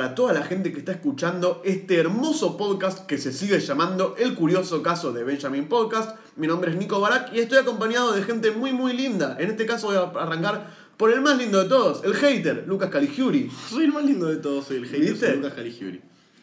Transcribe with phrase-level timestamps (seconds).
[0.00, 4.34] para toda la gente que está escuchando este hermoso podcast que se sigue llamando El
[4.34, 6.16] Curioso Caso de Benjamin Podcast.
[6.36, 9.36] Mi nombre es Nico Barak y estoy acompañado de gente muy muy linda.
[9.38, 12.88] En este caso voy a arrancar por el más lindo de todos, el hater, Lucas
[12.88, 13.50] Caligiuri.
[13.68, 15.26] Soy el más lindo de todos, soy el hater, ¿Viste?
[15.26, 16.00] soy Lucas Caligiuri.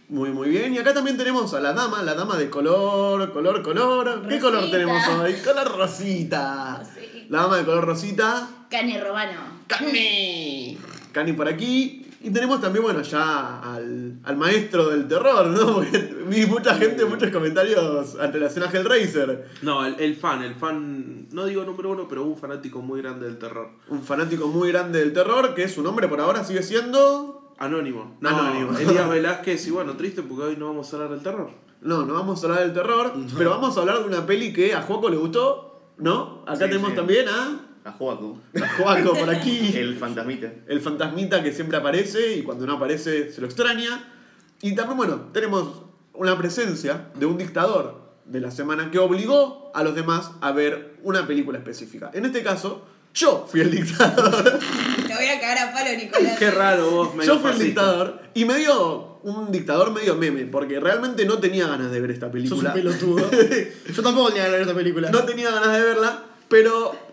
[0.09, 0.75] Muy muy bien.
[0.75, 4.21] Y acá también tenemos a la dama, la dama de color, color, color.
[4.21, 4.41] ¿Qué Rosita.
[4.41, 5.33] color tenemos hoy?
[5.43, 6.83] Color rosita.
[6.93, 7.25] Sí.
[7.29, 8.49] La dama de color rosita.
[8.69, 9.39] Cane Romano.
[9.65, 10.77] Cani.
[11.11, 12.03] Cani por aquí.
[12.19, 15.65] Y tenemos también, bueno, ya al, al maestro del terror, ¿no?
[15.75, 19.49] Porque vi mucha gente, muchos comentarios en relación a Hellraiser.
[19.61, 23.27] No, el, el fan, el fan, no digo número uno, pero un fanático muy grande
[23.27, 23.69] del terror.
[23.89, 27.53] Un fanático muy grande del terror, que su nombre por ahora sigue siendo...
[27.59, 28.17] Anónimo.
[28.19, 28.77] No, Anónimo.
[28.77, 31.49] Elías Velázquez, y bueno, triste porque hoy no vamos a hablar del terror.
[31.81, 34.73] No, no vamos a hablar del terror, pero vamos a hablar de una peli que
[34.73, 36.41] a Juaco le gustó, ¿no?
[36.47, 36.95] Acá Sí, tenemos sí.
[36.95, 38.37] también a, A Joaco.
[38.61, 39.71] a Juaco por aquí.
[39.75, 40.51] El fantasmita.
[40.67, 44.13] el fantasmita que siempre aparece y cuando no aparece se lo extraña.
[44.61, 49.83] Y también, bueno, tenemos una presencia de un dictador de la semana que obligó a
[49.83, 52.11] los demás a ver una película específica.
[52.13, 54.43] En este caso, yo fui el dictador.
[55.07, 56.37] Te voy a cagar a palo, Nicolás.
[56.37, 60.45] Qué raro vos, medio yo fui el dictador y me dio un dictador medio meme,
[60.45, 62.69] porque realmente no tenía ganas de ver esta Sos película.
[62.69, 63.29] un pelotudo.
[63.93, 65.09] Yo tampoco tenía que ver esta película.
[65.09, 67.06] No tenía ganas de verla, pero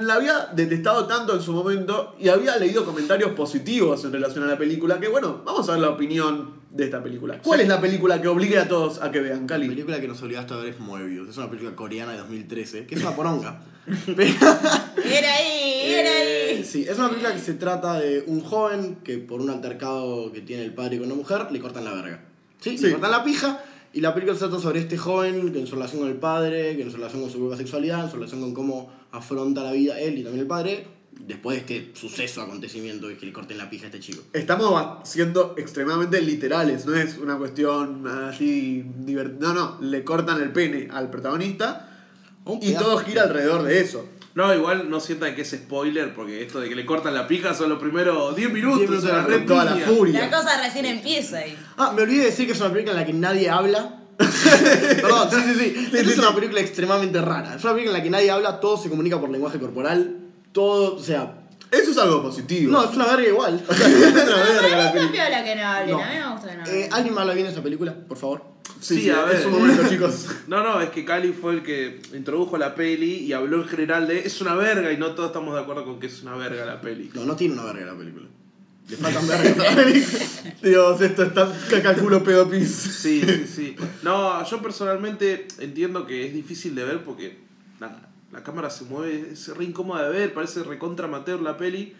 [0.00, 4.46] la había detestado tanto en su momento y había leído comentarios positivos en relación a
[4.48, 7.40] la película que, bueno, vamos a ver la opinión de esta película.
[7.42, 9.68] ¿Cuál es la película que obligue a todos a que vean, La Cali?
[9.68, 11.28] película que nos obligaste a ver es Moebius.
[11.28, 13.62] Es una película coreana de 2013, que es una poronga.
[14.14, 14.30] Pero-
[15.04, 16.64] Era ahí, era Eh, ahí.
[16.64, 20.40] sí, es una película que se trata de un joven que por un altercado que
[20.40, 22.24] tiene el padre con una mujer le cortan la verga.
[22.60, 22.84] Sí, Sí.
[22.86, 23.64] le cortan la pija.
[23.94, 26.76] Y la película se trata sobre este joven que en su relación con el padre,
[26.76, 29.72] que en su relación con su propia sexualidad, en su relación con cómo afronta la
[29.72, 33.58] vida él y también el padre, después de este suceso, acontecimiento de que le corten
[33.58, 34.22] la pija a este chico.
[34.32, 39.52] Estamos siendo extremadamente literales, no es una cuestión así divertida.
[39.52, 41.88] No, no, le cortan el pene al protagonista
[42.60, 44.08] y todo de- gira alrededor de eso.
[44.34, 47.52] No, igual no sientan que es spoiler, porque esto de que le cortan la pija
[47.52, 48.78] son los primeros 10 minutos.
[48.78, 50.20] 10 minutos de la Con toda la furia.
[50.30, 51.54] La cosa recién empieza ahí.
[51.76, 53.98] Ah, me olvidé de decir que es una película en la que nadie habla.
[55.02, 55.96] Perdón, sí, sí, sí.
[55.96, 57.54] Esta es una película extremadamente rara.
[57.56, 60.18] Es una película en la que nadie habla, todo se comunica por lenguaje corporal.
[60.52, 61.38] Todo, o sea.
[61.70, 62.70] Eso es algo positivo.
[62.70, 63.64] No, es una verga igual.
[63.70, 66.02] es una verga me piola que no hablen, No.
[66.02, 66.88] a mí me gusta que no Eh.
[66.92, 68.42] ¿Alguien me habla bien de esta película, por favor?
[68.80, 69.36] Sí, Sí, sí, a ver.
[69.36, 70.26] es un momento, chicos.
[70.48, 74.06] No, no, es que Cali fue el que introdujo la peli y habló en general
[74.06, 76.66] de es una verga y no todos estamos de acuerdo con que es una verga
[76.66, 77.10] la peli.
[77.14, 78.26] No, no tiene una verga la película.
[78.88, 80.42] Le faltan vergas.
[80.62, 82.70] Dios, esto es tan cacaculo pedo pis.
[82.70, 83.76] Sí, sí, sí.
[84.02, 87.38] No, yo personalmente entiendo que es difícil de ver porque
[87.80, 91.94] nada, la cámara se mueve, es re incómoda de ver, parece recontra amateur la peli.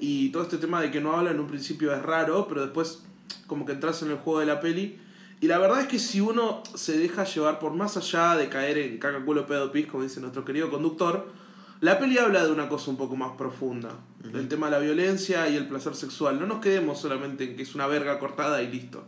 [0.00, 3.02] Y todo este tema de que no habla en un principio es raro, pero después
[3.46, 4.98] como que entras en el juego de la peli.
[5.40, 8.78] Y la verdad es que si uno se deja llevar por más allá de caer
[8.78, 11.30] en caca culo pedo pis, como dice nuestro querido conductor,
[11.80, 13.90] la peli habla de una cosa un poco más profunda.
[14.32, 16.40] Del tema de la violencia y el placer sexual.
[16.40, 19.04] No nos quedemos solamente en que es una verga cortada y listo.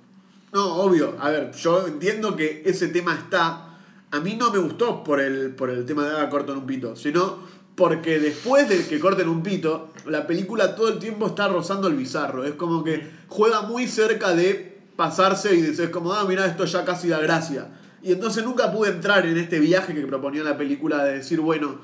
[0.52, 1.16] No, obvio.
[1.20, 3.78] A ver, yo entiendo que ese tema está.
[4.10, 6.94] A mí no me gustó por el, por el tema de ah, cortan un pito,
[6.96, 7.38] sino
[7.74, 11.94] porque después de que corten un pito, la película todo el tiempo está rozando el
[11.94, 12.44] bizarro.
[12.44, 16.84] Es como que juega muy cerca de pasarse y dices como, ah, mira, esto ya
[16.84, 17.68] casi da gracia.
[18.02, 21.78] Y entonces nunca pude entrar en este viaje que proponía la película de decir, bueno,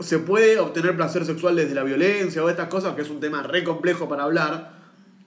[0.00, 3.42] se puede obtener placer sexual desde la violencia o estas cosas, que es un tema
[3.42, 4.72] re complejo para hablar.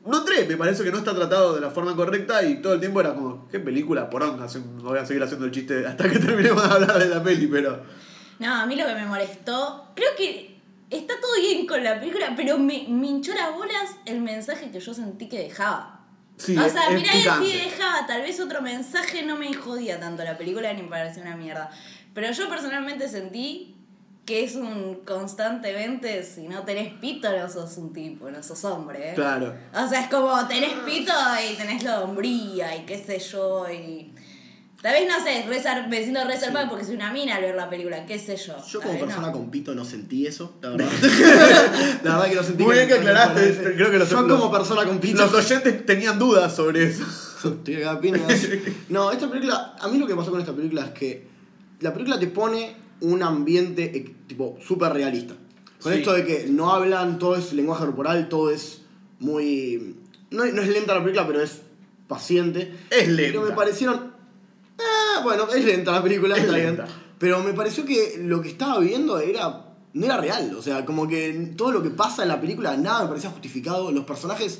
[0.05, 2.79] No entré, me parece que no está tratado de la forma correcta y todo el
[2.79, 6.19] tiempo era como, qué película poronga, hace- voy a seguir haciendo el chiste hasta que
[6.19, 7.81] terminemos de hablar de la peli, pero...
[8.37, 10.59] No, a mí lo que me molestó, creo que
[10.91, 14.79] está todo bien con la película, pero me, me hinchó las bolas el mensaje que
[14.79, 16.01] yo sentí que dejaba.
[16.37, 17.45] Sí, o sea, mirá que picante.
[17.47, 21.23] si dejaba tal vez otro mensaje, no me jodía tanto la película ni me parecía
[21.23, 21.71] una mierda.
[22.13, 23.74] Pero yo personalmente sentí
[24.25, 29.11] que es un constantemente, si no tenés pito, no sos un tipo, no sos hombre.
[29.11, 29.13] ¿eh?
[29.13, 29.53] Claro.
[29.73, 31.13] O sea, es como tenés pito
[31.51, 34.11] y tenés la hombría y qué sé yo y...
[34.81, 37.67] Tal vez, no sé, rezar, me siento reservada porque soy una mina al ver la
[37.69, 38.53] película, qué sé yo.
[38.67, 39.33] Yo como persona no.
[39.33, 40.87] con pito no sentí eso, la verdad.
[42.03, 44.51] la verdad que no sentí Muy bien que aclaraste, creo que los- Yo los- como
[44.51, 45.23] persona con pito...
[45.23, 47.03] Los oyentes tenían dudas sobre eso.
[47.43, 48.21] Estoy acá, piñas.
[48.89, 51.27] No, esta película, a mí lo que pasó con esta película es que
[51.79, 55.35] la película te pone un ambiente eh, tipo súper realista.
[55.81, 55.99] Con Sí.
[55.99, 58.81] esto de que no hablan, todo es lenguaje corporal, todo es
[59.19, 59.95] muy...
[60.31, 61.61] No, no es lenta la película, pero es
[62.07, 62.73] paciente.
[62.89, 63.39] Es lenta.
[63.39, 64.13] Pero me parecieron...
[64.79, 66.67] Ah, bueno, es lenta la película, Es está bien.
[66.67, 66.87] lenta.
[67.19, 69.61] Pero me pareció que lo que estaba viendo era...
[69.93, 73.03] No era real, o sea, como que todo lo que pasa en la película, nada
[73.03, 73.91] me parecía justificado.
[73.93, 74.59] Los personajes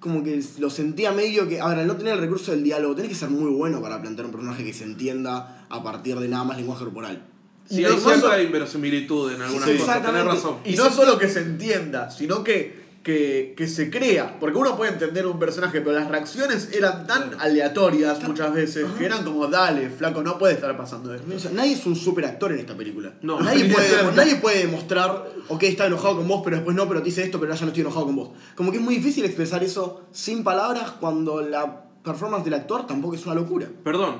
[0.00, 1.60] como que lo sentía medio que.
[1.60, 4.00] A ver, al no tener el recurso del diálogo, tenés que ser muy bueno para
[4.02, 7.24] plantear un personaje que se entienda a partir de nada más lenguaje corporal.
[7.72, 10.56] Sí, Y hay no cierta solo- inverosimilitud en algunas Sí, cosas, tenés razón.
[10.64, 14.38] Y no solo que se entienda, sino que, que, que se crea.
[14.38, 19.06] Porque uno puede entender un personaje, pero las reacciones eran tan aleatorias muchas veces que
[19.06, 21.34] eran como, dale, flaco, no puede estar pasando esto.
[21.34, 23.14] O sea, nadie es un super actor en esta película.
[23.22, 23.40] No.
[23.40, 27.06] nadie, puede, nadie puede demostrar, ok, está enojado con vos, pero después no, pero te
[27.06, 28.30] dice esto, pero ya no estoy enojado con vos.
[28.54, 33.14] Como que es muy difícil expresar eso sin palabras cuando la performance del actor tampoco
[33.14, 33.66] es una locura.
[33.82, 34.16] Perdón,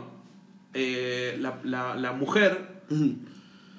[0.73, 2.83] eh, la, la, la mujer.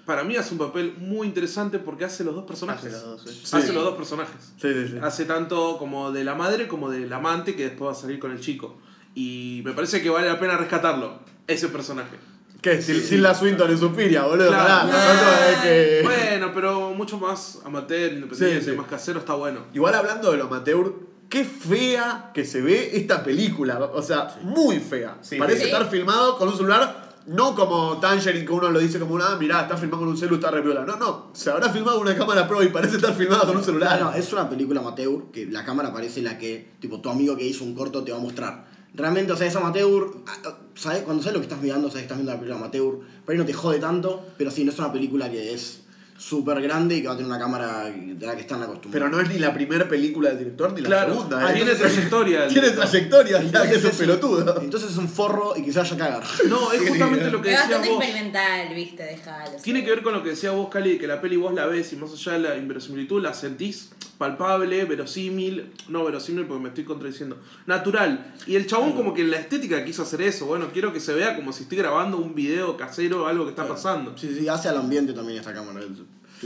[0.06, 2.94] Para mí hace un papel muy interesante porque hace los dos personajes.
[2.94, 3.42] Hace los dos, sí.
[3.56, 3.74] Hace Sí.
[3.74, 4.36] los dos personajes.
[4.62, 4.98] Sí, sí, sí.
[5.02, 8.32] Hace tanto como de la madre como del amante que después va a salir con
[8.32, 8.78] el chico.
[9.16, 12.18] Y me parece que vale la pena rescatarlo, ese personaje.
[12.62, 12.82] ¿Qué?
[12.82, 14.48] Si, si la Swinton en Suspiria, boludo.
[14.48, 14.90] Claro.
[14.90, 18.76] Pará, que- Bueno, pero mucho más amateur, independiente, Sí, sí.
[18.78, 19.60] más casero, está bueno.
[19.74, 20.94] Igual hablando de lo amateur,
[21.30, 23.80] qué fea que se ve esta película.
[23.94, 25.18] O sea, muy fea.
[25.22, 25.66] Sí, Parece sí.
[25.66, 29.62] estar filmado con un celular, no como Tangerine, que uno lo dice como, ah, mirá,
[29.62, 30.86] está filmado con un celular, está re.
[30.86, 33.64] No, no, se habrá filmado con una cámara pro y parece estar filmado con un
[33.64, 34.00] celular.
[34.00, 37.36] No, no, es una película amateur que la cámara parece la que, tipo, tu amigo
[37.36, 38.66] que hizo un corto te va a mostrar.
[38.94, 41.04] Realmente, o sea, es amateur, ah, ¿sabes?
[41.04, 43.38] Cuando sabes lo que estás mirando, sabes que estás viendo una película amateur, pero ahí
[43.38, 45.83] no te jode tanto, pero sí, no es una película que es
[46.24, 48.92] súper grande y que va a tener una cámara de la que están acostumbrados.
[48.92, 51.46] Pero no es ni la primera película del director ni la Claro, segunda.
[51.46, 51.56] Ah, ¿eh?
[51.56, 52.48] tiene trayectoria.
[52.48, 54.62] Tiene trayectoria, ya Entonces que es un pelotudo.
[54.62, 56.24] Entonces es un forro y que se vaya a cagar.
[56.48, 58.04] No, es justamente lo que Es decías bastante vos.
[58.04, 59.58] experimental, viste, dejalo.
[59.62, 61.92] Tiene que ver con lo que decía vos, Cali, que la peli vos la ves
[61.94, 66.86] y más allá de la inverosimilitud la sentís palpable, verosímil, no verosímil porque me estoy
[66.86, 68.34] contradiciendo, natural.
[68.48, 71.36] Y el chabón como que la estética quiso hacer eso, bueno, quiero que se vea
[71.36, 74.18] como si estoy grabando un video casero o algo que está pasando.
[74.18, 75.82] Sí, sí, hace al ambiente también esta cámara.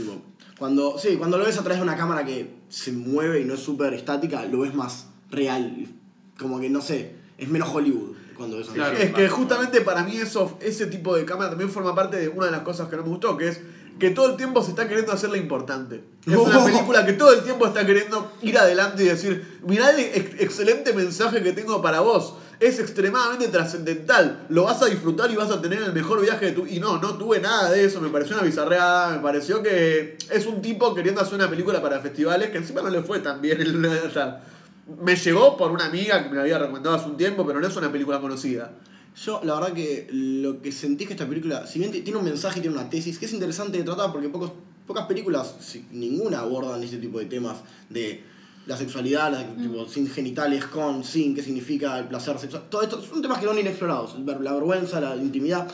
[0.02, 0.22] Tipo,
[0.58, 3.54] cuando, sí, cuando lo ves a través de una cámara que se mueve y no
[3.54, 5.86] es súper estática, lo ves más real.
[6.38, 8.96] Como que, no sé, es menos Hollywood cuando ves a Claro.
[8.96, 12.46] Es que justamente para mí eso, ese tipo de cámara también forma parte de una
[12.46, 13.60] de las cosas que no me gustó, que es
[13.98, 16.04] que todo el tiempo se está queriendo hacerla importante.
[16.24, 19.98] Es una película que todo el tiempo está queriendo ir adelante y decir, mirá el
[19.98, 22.34] ex- excelente mensaje que tengo para vos.
[22.60, 24.46] Es extremadamente trascendental.
[24.48, 26.66] Lo vas a disfrutar y vas a tener el mejor viaje de tu...
[26.66, 28.00] Y no, no tuve nada de eso.
[28.00, 29.16] Me pareció una bizarreada.
[29.16, 32.90] Me pareció que es un tipo queriendo hacer una película para festivales que encima no
[32.90, 33.58] le fue tan bien.
[34.08, 34.42] O sea,
[35.02, 37.76] me llegó por una amiga que me había recomendado hace un tiempo, pero no es
[37.76, 38.72] una película conocida.
[39.24, 42.24] Yo, la verdad que lo que sentí es que esta película, si bien tiene un
[42.24, 44.52] mensaje y tiene una tesis, que es interesante de tratar porque pocos,
[44.86, 45.56] pocas películas,
[45.90, 47.58] ninguna abordan este tipo de temas
[47.88, 48.22] de
[48.68, 52.64] la sexualidad, la- tipo, sin genitales, con, sin, qué significa el placer sexual.
[52.70, 55.66] Todo esto son temas que no inexplorados, ver- la vergüenza, la intimidad.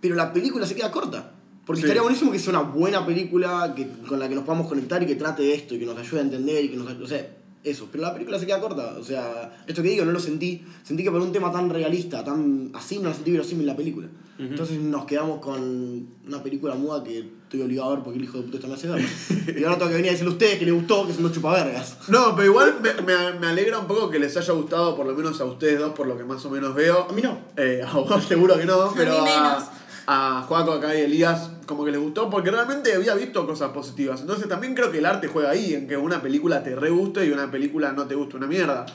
[0.00, 1.32] Pero la película se queda corta.
[1.66, 1.86] Porque Sí.
[1.86, 5.06] estaría buenísimo que sea una buena película que, con la que nos podamos conectar y
[5.06, 6.88] que trate de esto y que nos ayude a entender y que nos...
[6.92, 7.26] O sea,
[7.64, 7.88] eso.
[7.90, 8.96] Pero la película se queda corta.
[9.00, 10.64] O sea, esto que digo no lo sentí.
[10.82, 14.08] Sentí que por un tema tan realista, tan así, no lo sentí verosímil la película.
[14.36, 18.38] Entonces nos quedamos con una película muda que estoy obligado a ver porque el hijo
[18.38, 19.08] de puta está me hace verla.
[19.56, 21.36] y ahora tengo que venir a decirle a ustedes que les gustó, que son unos
[21.36, 21.98] chupavergas.
[22.08, 25.14] No, pero igual me, me- me alegra un poco que les haya gustado, por lo
[25.14, 27.06] menos a ustedes dos, por lo que más o menos veo.
[27.08, 27.38] A mí no.
[27.56, 29.64] Eh, a vos seguro que no, pero mí menos.
[30.08, 33.70] a, a Joaco acá y Elías como que les gustó porque realmente había visto cosas
[33.70, 34.20] positivas.
[34.20, 37.26] Entonces también creo que el arte juega ahí, en que una película te re guste
[37.26, 38.86] y una película no te guste una mierda.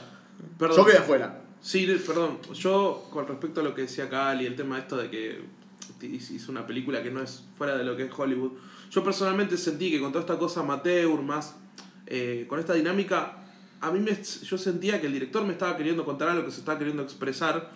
[0.58, 0.76] Perdón.
[0.76, 1.42] Yo quedé afuera.
[1.60, 2.38] Sí, perdón.
[2.54, 5.42] Yo, con respecto a lo que decía Cali, el tema esto de que
[6.02, 8.52] hizo una película que no es fuera de lo que es Hollywood,
[8.90, 11.56] yo personalmente sentí que con toda esta cosa amateur, más
[12.06, 13.36] eh, con esta dinámica,
[13.80, 16.60] a mí me, yo sentía que el director me estaba queriendo contar algo que se
[16.60, 17.70] estaba queriendo expresar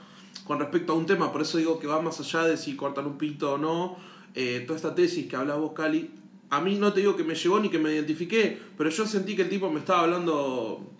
[0.44, 3.06] con respecto a un tema, por eso digo que va más allá de si cortan
[3.06, 3.96] un pito o no,
[4.34, 6.10] eh, toda esta tesis que hablas vos, Cali,
[6.50, 9.34] a mí no te digo que me llegó ni que me identifiqué, pero yo sentí
[9.36, 10.90] que el tipo me estaba hablando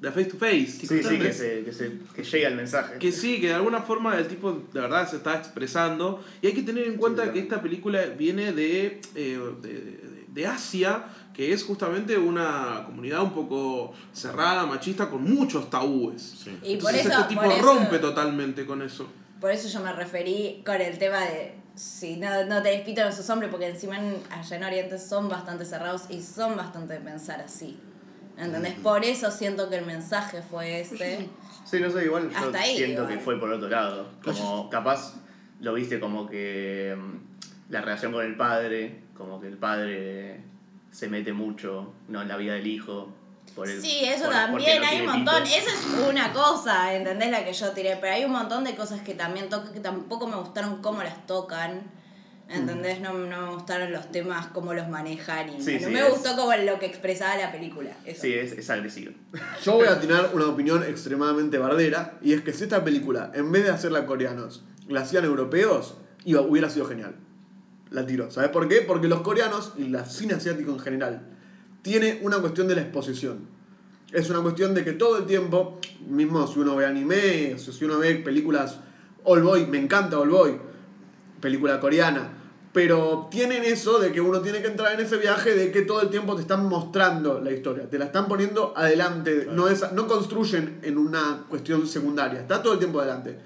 [0.00, 0.66] de face to face.
[0.66, 2.98] Sí, sí, que, se, que, se, que llegue el mensaje.
[2.98, 6.24] Que sí, que de alguna forma el tipo de verdad se está expresando.
[6.40, 10.10] Y hay que tener en cuenta Sí, que esta película viene de, eh, de, de-
[10.30, 16.46] de Asia, que es justamente una comunidad un poco cerrada, machista, con muchos tabúes.
[16.62, 19.08] Y por eso, este tipo por eso- rompe totalmente con eso.
[19.40, 23.28] Por eso yo me referí con el tema de si no, no te despitan esos
[23.30, 27.40] hombres, porque encima en, allá en Oriente son bastante cerrados y son bastante de pensar
[27.40, 27.78] así.
[28.36, 28.74] ¿Entendés?
[28.74, 31.28] Por eso siento que el mensaje fue ese.
[31.62, 33.18] Sí, no sé, igual yo ahí, siento igual.
[33.18, 34.08] que fue por otro lado.
[34.24, 35.14] Como capaz
[35.60, 40.40] lo viste como que mm, la relación con el padre, como que el padre
[40.90, 42.22] se mete mucho ¿no?
[42.22, 43.14] en la vida del hijo.
[43.54, 45.42] Por el, Sí, eso por- también, no hay un montón.
[45.42, 47.30] Esa es una cosa, ¿entendés?
[47.30, 47.96] La que yo tiré.
[48.00, 51.26] Pero hay un montón de cosas que también toco que tampoco me gustaron cómo las
[51.26, 51.82] tocan.
[52.48, 53.00] ¿Entendés?
[53.00, 56.10] No, no me gustaron los temas, cómo los manejan y Sí, no sí, me es-
[56.10, 57.90] gustó como lo que expresaba la película.
[58.04, 58.22] Eso.
[58.22, 59.12] Sí, es, es agresivo.
[59.64, 63.52] Yo voy a tener una opinión extremadamente bardera, y es que si esta película, en
[63.52, 67.14] vez de hacerla coreanos, la hacían europeos, iba, hubiera sido genial.
[67.90, 68.32] La tiro.
[68.32, 68.80] ¿Sabes por qué?
[68.80, 71.22] Porque los coreanos, y la cine asiático en general,
[71.82, 73.48] tiene una cuestión de la exposición.
[74.12, 77.84] Es una cuestión de que todo el tiempo, mismo si uno ve anime, o si
[77.84, 78.78] uno ve películas
[79.24, 80.58] All Boy, me encanta All Boy,
[81.40, 82.32] película coreana,
[82.72, 86.02] pero tienen eso de que uno tiene que entrar en ese viaje de que todo
[86.02, 90.06] el tiempo te están mostrando la historia, te la están poniendo adelante, no, es, no
[90.06, 93.38] construyen en una cuestión secundaria, está todo el tiempo adelante.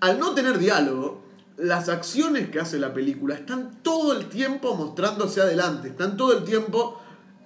[0.00, 1.22] Al no tener diálogo,
[1.56, 6.44] las acciones que hace la película están todo el tiempo mostrándose adelante, están todo el
[6.44, 7.00] tiempo,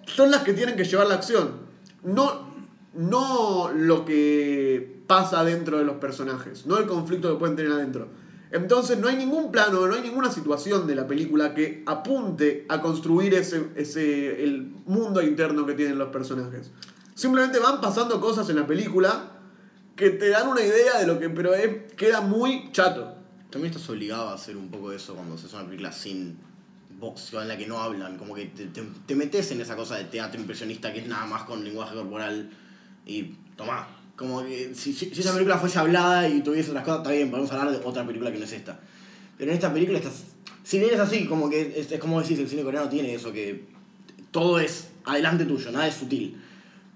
[0.07, 1.67] son las que tienen que llevar la acción,
[2.03, 2.55] no,
[2.95, 8.09] no lo que pasa dentro de los personajes, no el conflicto que pueden tener adentro.
[8.53, 12.81] Entonces no hay ningún plano, no hay ninguna situación de la película que apunte a
[12.81, 16.71] construir ese, ese el mundo interno que tienen los personajes.
[17.15, 19.33] Simplemente van pasando cosas en la película
[19.97, 23.17] que te dan una idea de lo que, pero es, queda muy chato.
[23.51, 26.39] También estás obligado a hacer un poco eso cuando se hace una película sin
[26.99, 29.97] voz, en la que no hablan, como que te, te, te metes en esa cosa
[29.97, 32.50] de teatro impresionista que es nada más con lenguaje corporal
[33.05, 33.88] y tomá.
[34.17, 37.53] Como que si, si, esa película fuese hablada y tuviese otras cosas, está bien, podemos
[37.53, 38.81] hablar de otra película que no es esta.
[39.37, 40.25] Pero en esta película estás.
[40.65, 43.33] Si bien es así, como que es, es como decís, el cine coreano tiene eso,
[43.33, 43.67] que
[44.31, 46.41] todo es adelante tuyo, nada es sutil.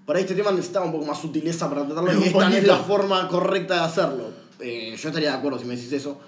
[0.05, 2.67] Por ahí este tema necesitaba un poco más sutileza para tratarlo y esta no es
[2.67, 4.31] la forma correcta de hacerlo.
[4.59, 6.19] Eh, yo estaría de acuerdo si me decís eso,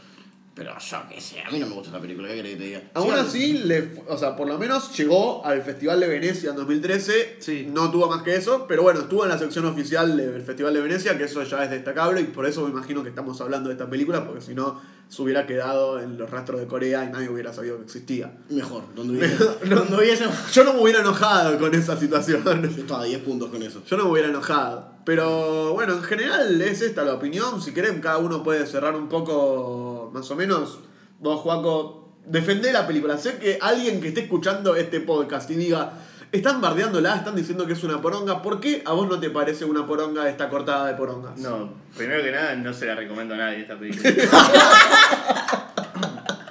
[0.55, 2.63] pero yo qué sé, a mí no me gusta esta película, ¿qué querés que te
[2.65, 2.81] diga?
[2.93, 6.55] Aún Sí, así, le, o sea, por lo menos llegó al Festival de Venecia en
[6.55, 7.38] 2013.
[7.39, 7.67] Sí.
[7.72, 10.81] No tuvo más que eso, pero bueno, estuvo en la sección oficial del Festival de
[10.81, 13.74] Venecia, que eso ya es destacable y por eso me imagino que estamos hablando de
[13.74, 14.79] esta película, porque si no,
[15.13, 18.36] se hubiera quedado en los rastros de Corea y nadie hubiera sabido que existía.
[18.50, 22.43] Mejor, donde hubiese, donde hubiese Yo no me hubiera enojado con esa situación.
[22.43, 23.84] Yo estaba a 10 puntos con eso.
[23.86, 24.91] Yo no me hubiera enojado.
[25.05, 27.62] Pero bueno, en general es esta la opinión.
[27.62, 30.79] Si quieren, cada uno puede cerrar un poco, más o menos.
[31.20, 33.15] Vos, Juaco, defendé la película.
[33.20, 35.93] Sé que alguien que esté escuchando este podcast y diga,
[36.34, 38.42] están bardeándola, están diciendo que es una poronga.
[38.42, 41.38] ¿Por qué a vos no te parece una poronga esta cortada de porongas?
[41.40, 44.12] No, primero que nada, no se la recomiendo a nadie esta película.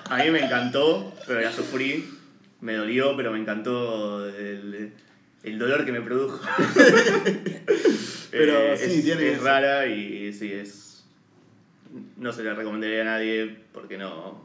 [0.08, 2.18] a mí me encantó, pero la sufrí.
[2.60, 4.92] Me dolió, pero me encantó el,
[5.42, 6.38] el dolor que me produjo.
[8.30, 9.44] Pero Eh, sí, es, tiene es eso.
[9.44, 11.04] rara y sí, es.
[12.16, 14.40] No se la recomendaría a nadie porque no.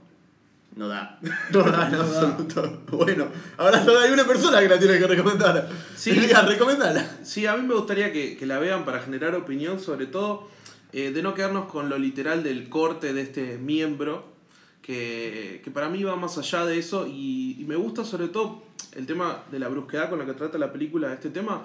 [0.77, 1.17] No da.
[1.51, 2.83] No, no, en absoluto.
[2.91, 5.67] Bueno, ahora solo hay una persona que la tiene que recomendar.
[5.95, 6.11] Sí.
[6.11, 7.17] Diga, recomendala.
[7.23, 10.47] Sí, a mí me gustaría que, que la vean para generar opinión, sobre todo
[10.93, 14.25] eh, de no quedarnos con lo literal del corte de este miembro,
[14.83, 18.63] que, que para mí va más allá de eso y, y me gusta sobre todo
[18.93, 21.63] el tema de la brusquedad con la que trata la película este tema,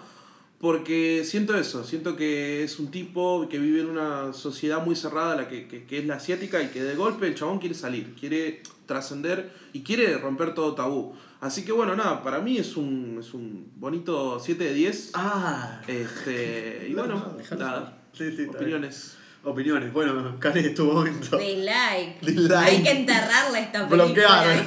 [0.63, 5.35] porque siento eso, siento que es un tipo que vive en una sociedad muy cerrada,
[5.35, 8.15] la que, que, que es la asiática, y que de golpe el chabón quiere salir,
[8.15, 11.17] quiere trascender y quiere romper todo tabú.
[11.41, 15.11] Así que bueno, nada, para mí es un, es un bonito 7 de 10.
[15.15, 17.99] Ah, Este, y No, bueno, no, nada.
[18.13, 18.47] sí, sí.
[18.47, 19.17] Opiniones.
[19.43, 19.93] Opiniones.
[19.93, 21.39] Bueno, Karen, es tu momento.
[21.39, 22.21] Dislike.
[22.21, 22.69] Dislike.
[22.69, 24.05] Hay que enterrarla esta película.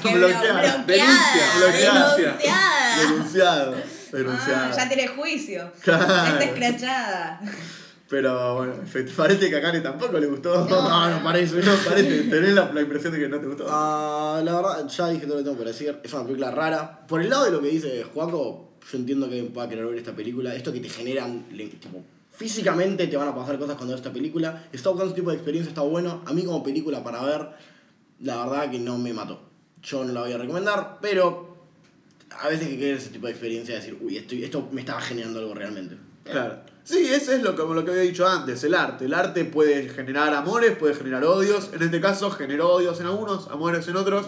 [0.04, 0.18] Que bloquear.
[0.18, 3.00] bloqueada, Denuncia, denunciada.
[3.00, 3.95] Denunciado.
[4.15, 4.72] Denunciado.
[4.72, 5.72] Ah, ya tiene juicio.
[5.84, 6.03] Claro.
[6.03, 7.41] Está escrachada.
[8.07, 8.74] Pero bueno,
[9.17, 10.65] parece que a Karen tampoco le gustó.
[10.69, 11.57] No, no parece.
[11.57, 12.24] No parece.
[12.29, 13.65] Tenés la, la impresión de que no te gustó.
[13.67, 16.00] Ah, la verdad, ya dije todo lo que tengo para decir.
[16.03, 17.07] Es una película rara.
[17.07, 20.15] Por el lado de lo que dice Juaco, yo entiendo que pueda querer ver esta
[20.15, 20.53] película.
[20.53, 24.67] Esto que te generan, tipo, físicamente te van a pasar cosas cuando ves esta película.
[24.72, 26.22] Está buscando ese tipo de experiencia, está bueno.
[26.27, 27.50] A mí como película para ver,
[28.19, 29.41] la verdad que no me mató.
[29.81, 31.55] Yo no la voy a recomendar, pero
[32.39, 35.39] a veces que quieres ese tipo de experiencia, decir, uy, esto, esto me estaba generando
[35.39, 35.98] algo realmente.
[36.24, 36.60] Claro.
[36.84, 39.06] Sí, eso es lo, como lo que había dicho antes, el arte.
[39.06, 41.72] El arte puede generar amores, puede generar odios.
[41.74, 44.27] En este caso generó odios en algunos, amores en otros.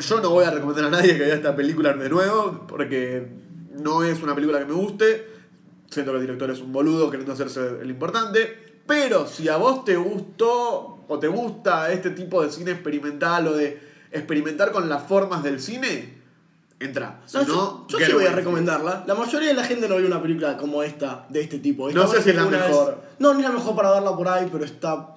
[0.00, 3.26] Yo no voy a recomendar a nadie que vea esta película de nuevo, porque
[3.72, 5.26] no es una película que me guste.
[5.90, 8.80] Siento que el director es un boludo queriendo hacerse el importante.
[8.86, 13.56] Pero si a vos te gustó o te gusta este tipo de cine experimental o
[13.56, 13.80] de
[14.12, 16.15] experimentar con las formas del cine,
[16.80, 17.20] entra.
[17.26, 19.04] Si No, no, yo, yo sí voy a recomendarla.
[19.06, 21.90] La mayoría de la gente no ve una película como esta, de este tipo.
[21.90, 23.02] No sé Esta si es la mejor.
[23.18, 25.08] No, no es la mejor para verla por ahí, pero está.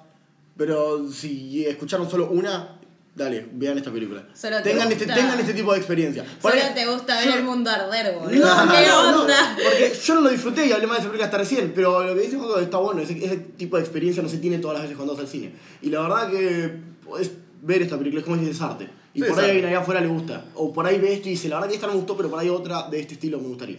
[0.58, 2.80] Pero si escucharon solo una,
[3.16, 4.24] dale, vean esta película.
[4.34, 6.26] Solo te tengan, este, gusta- tengan este tipo de experiencia.
[6.42, 8.30] Por Solo ahí- te gusta yo- ver el mundo arder, boludo.
[8.32, 9.56] No, ¿Qué no, no, onda?
[9.56, 12.14] porque yo no lo disfruté y hablé más de esa película hasta recién, pero lo
[12.14, 14.84] que dice Juego está bueno, ese, ese tipo de experiencia no se tiene todas las
[14.84, 15.54] veces cuando vas al cine.
[15.82, 16.74] Y la verdad que
[17.06, 18.90] podés ver esta película, es como dices, es arte.
[19.14, 19.48] Y Sí, por ahí sabe.
[19.48, 20.46] alguien allá afuera le gusta.
[20.56, 22.30] O por ahí ve esto y dice, la verdad que esta no me gustó, pero
[22.30, 23.78] por ahí otra de este estilo me gustaría.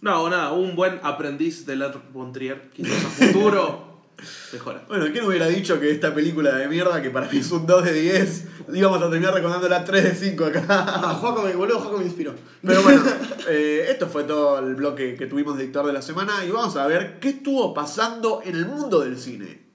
[0.00, 3.88] No, o nada, un buen aprendiz de Lars von Trier, quizás a futuro
[4.52, 4.84] mejora.
[4.88, 7.84] Bueno, ¿quién hubiera dicho que esta película de mierda, que para mí es un 2
[7.84, 10.64] de 10, íbamos a terminar recordándola 3 de 5 acá?
[10.68, 12.32] Ah, Juaco me, boludo, Juaco me inspiró.
[12.64, 13.02] Pero bueno,
[13.48, 16.76] eh, esto fue todo el bloque que tuvimos de dictador de la semana y vamos
[16.76, 19.66] a ver qué estuvo pasando en el mundo del cine.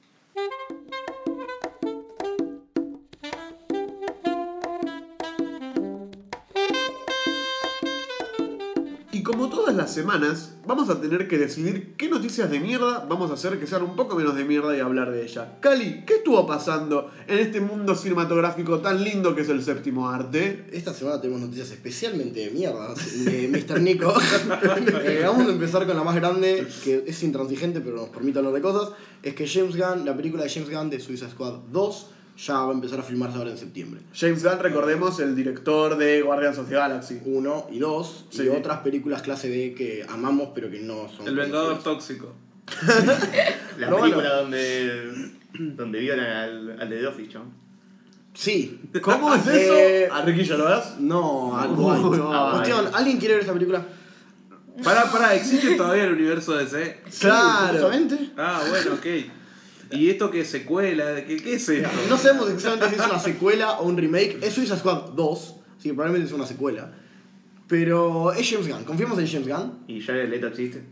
[9.54, 13.60] Todas las semanas, vamos a tener que decidir qué noticias de mierda vamos a hacer
[13.60, 15.60] que sean un poco menos de mierda y hablar de ella.
[15.60, 20.66] Cali, ¿qué estuvo pasando en este mundo cinematográfico tan lindo que es el séptimo arte?
[20.72, 23.80] Esta semana tenemos noticias especialmente de mierda de Mr.
[23.80, 24.14] Nico.
[25.04, 28.54] Eh, vamos a empezar con la más grande, que es intransigente pero nos permite hablar
[28.54, 28.94] de cosas.
[29.22, 32.08] Es que James Gunn, la película de James Gunn de Suicide Squad 2,
[32.38, 34.02] ya va a empezar a filmarse ahora en septiembre.
[34.14, 37.20] James Gunn, recordemos, el director de Guardians of the Galaxy.
[37.26, 38.44] Uno y dos, Sí.
[38.44, 41.28] y otras películas clase B que amamos pero que no son.
[41.28, 41.82] El Vengador.
[41.84, 42.34] Tóxico.
[43.78, 44.36] La película bueno.
[44.36, 47.64] donde, donde violan al, al de The Office, ¿no?
[48.34, 48.80] Sí.
[49.02, 49.74] ¿Cómo es eso?
[49.78, 50.96] Eh, ¿A Ricky Gervais?
[51.00, 52.18] No, al White.
[52.18, 53.86] no, Cuestión, ¿alguien quiere ver esta película?
[54.84, 57.02] Pará, pará, ¿existe todavía el universo DC?
[57.20, 57.74] Claro.
[57.74, 58.32] Justamente.
[58.38, 59.06] Ah, bueno, ok.
[59.94, 61.24] ¿Y esto qué es secuela?
[61.26, 61.90] ¿Qué, qué es esto?
[62.10, 64.40] No sabemos exactamente si es una secuela o un remake.
[64.42, 66.92] Es Suicide Squad 2, así que probablemente es una secuela.
[67.68, 68.84] Pero es James Gunn.
[68.84, 69.80] ¿Confiamos en James Gunn?
[69.88, 70.84] Y Jared Leto existe.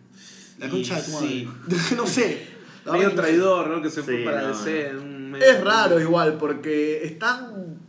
[0.59, 1.27] La concha de tu madre.
[1.27, 1.49] Sí.
[1.95, 2.47] no sé.
[2.85, 3.31] La Medio verdad que no sé.
[3.37, 3.81] traidor, ¿no?
[3.83, 4.87] Que se fue Sí, para no, DC.
[4.89, 7.79] en un medio- Es raro igual, porque están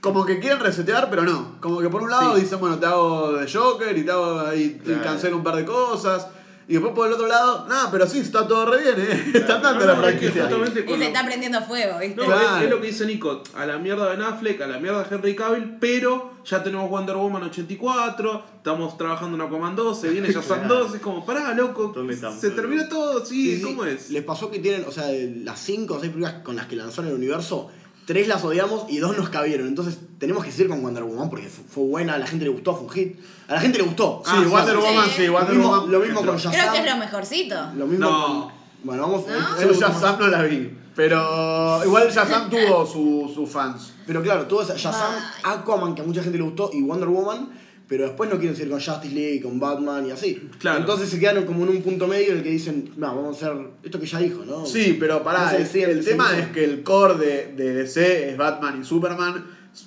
[0.00, 1.60] como que quieren resetear, pero no.
[1.60, 2.42] Como que por un lado Sí.
[2.42, 5.02] dicen, bueno, te hago de Joker y te hago ahí, te Claro.
[5.02, 6.28] cancelo un par de cosas.
[6.70, 9.30] Y después por el otro lado, nada, pero sí, está todo re bien, ¿eh?
[9.34, 10.86] Están dando la No, es que franquicia.
[10.94, 12.14] Y se está prendiendo fuego, ¿viste?
[12.14, 12.56] No, Claro.
[12.58, 15.02] es, es lo que dice Nico, a la mierda de Ben Affleck, a la mierda
[15.02, 20.08] de Henry Cavill, pero ya tenemos Wonder Woman 84, estamos trabajando en Aquaman 2, se
[20.10, 20.84] viene ya son Claro.
[20.84, 22.40] 2, es como, pará, loco, ¿Dónde estamos?
[22.40, 23.62] se termina todo, sí, Sí, sí.
[23.62, 24.10] ¿cómo es?
[24.10, 26.76] Les pasó que tienen, o sea, de las 5 o 6 películas con las que
[26.76, 27.68] lanzó en el universo,
[28.10, 29.68] 3 las odiamos y 2 nos cabieron.
[29.68, 32.50] Entonces tenemos que seguir con Wonder Woman porque fu- fue buena, a la gente le
[32.50, 33.16] gustó, fue un hit.
[33.46, 34.20] A la gente le gustó.
[34.24, 34.82] Sí, Ah, Wonder sí.
[34.82, 35.10] Woman, Sí.
[35.16, 35.92] sí, Lo Wonder mismo, Woman.
[35.92, 36.72] lo mismo con Creo Shazam.
[36.72, 37.54] que es lo mejorcito.
[37.76, 38.26] Lo mismo No.
[38.26, 38.52] con.
[38.82, 39.24] Bueno, vamos.
[39.28, 39.56] ¿No?
[39.60, 40.76] es Yo Shazam no la vi.
[40.96, 43.92] Pero igual Shazam tuvo sus su fans.
[44.08, 45.12] Pero claro, tuvo Shazam.
[45.44, 47.48] Aquaman, que a mucha gente le gustó, y Wonder Woman,
[47.90, 50.48] pero después no quieren seguir con Justice League, con Batman y así.
[50.60, 50.78] Claro.
[50.78, 53.46] Entonces se quedaron como en un punto medio en el que dicen, no, vamos a
[53.48, 54.64] hacer esto que ya dijo, ¿no?
[54.64, 57.52] Sí, pero pará, No sé, el, sí, el el tema es que el core de,
[57.56, 59.44] de DC es Batman y Superman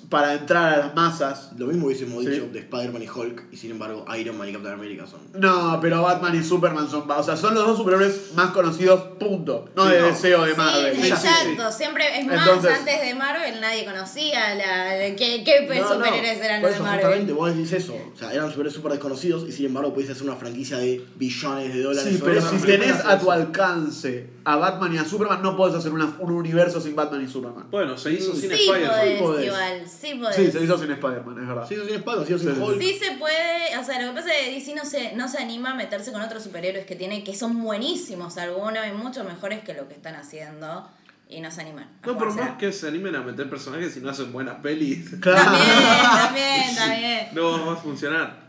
[0.08, 1.50] para entrar a las masas.
[1.58, 2.30] Lo mismo hubiésemos Sí.
[2.30, 5.20] dicho de Spider-Man y Hulk, y sin embargo Iron Man y Captain America son.
[5.34, 9.68] No, pero Batman y Superman son, o sea, son los dos superhéroes más conocidos, punto.
[9.76, 10.06] No Sí, de no.
[10.06, 10.96] DC o de Sí, Marvel.
[10.96, 11.72] sí, exacto.
[11.72, 16.40] Siempre, es más, Entonces- antes de Marvel nadie conocía la, qué, qué No, no, superhéroes
[16.40, 17.00] eran por los de Marvel.
[17.04, 17.94] justamente vos decís eso.
[18.14, 21.74] O sea, eran superhéroes súper desconocidos y sin embargo podés hacer una franquicia de billones
[21.74, 22.10] de dólares.
[22.14, 25.92] Sí, pero si tenés a tu alcance a Batman y a Superman, no podés hacer
[25.92, 27.66] una- un universo sin Batman y Superman.
[27.70, 29.73] Bueno, se hizo sin Sí Spider-Man.
[29.76, 30.36] Igual, sí podés.
[30.36, 31.66] Sí, se hizo sin Spider-Man, es verdad.
[31.68, 32.60] Sí, eso sin Spider-Man, sí, eso sin Sí.
[32.62, 32.80] Hulk.
[32.80, 35.38] Sí se puede, o sea, lo que pasa es que DC no se, no se
[35.38, 39.62] anima a meterse con otros superhéroes que tiene, que son buenísimos algunos y mucho mejores
[39.64, 40.88] que lo que están haciendo
[41.28, 41.88] y no se animan.
[42.04, 45.22] No, por más que se animen a meter personajes y no hacen buenas pelis, También,
[46.18, 47.28] también, también.
[47.32, 48.44] no va a funcionar.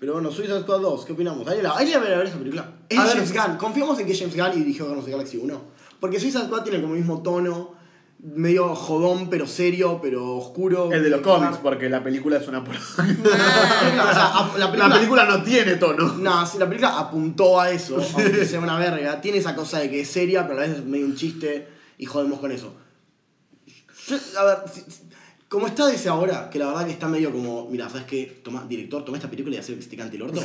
[0.00, 1.46] Pero bueno, Suicide Squad 2, ¿qué opinamos?
[1.46, 2.68] ¿Alguien la, ¿alguien la va a ver esa película?
[2.88, 3.14] Es A ver.
[3.14, 3.56] James Gunn.
[3.56, 5.62] Confiamos en que James Gunn y dirigió Guardians of the Galaxy 1.
[6.00, 7.74] Porque Suicide Squad tiene como el mismo tono,
[8.24, 10.90] medio jodón, pero serio, pero oscuro.
[10.90, 11.22] El de los Ah.
[11.22, 15.74] cómics, porque la película es una por- O sea, la película, La película no tiene
[15.76, 16.14] tono.
[16.14, 19.20] No, sí, la película apuntó a eso, aunque sea una verga.
[19.20, 21.68] Tiene esa cosa de que es seria, pero a la vez es medio un chiste
[21.98, 22.74] y jodemos con eso.
[24.08, 25.02] Yo, a ver, si- si-
[25.48, 28.40] como está DC ahora, que la verdad que está medio como, mira, ¿sabes qué?
[28.42, 30.40] Toma, director, toma esta película y hacer que se te cante el orto.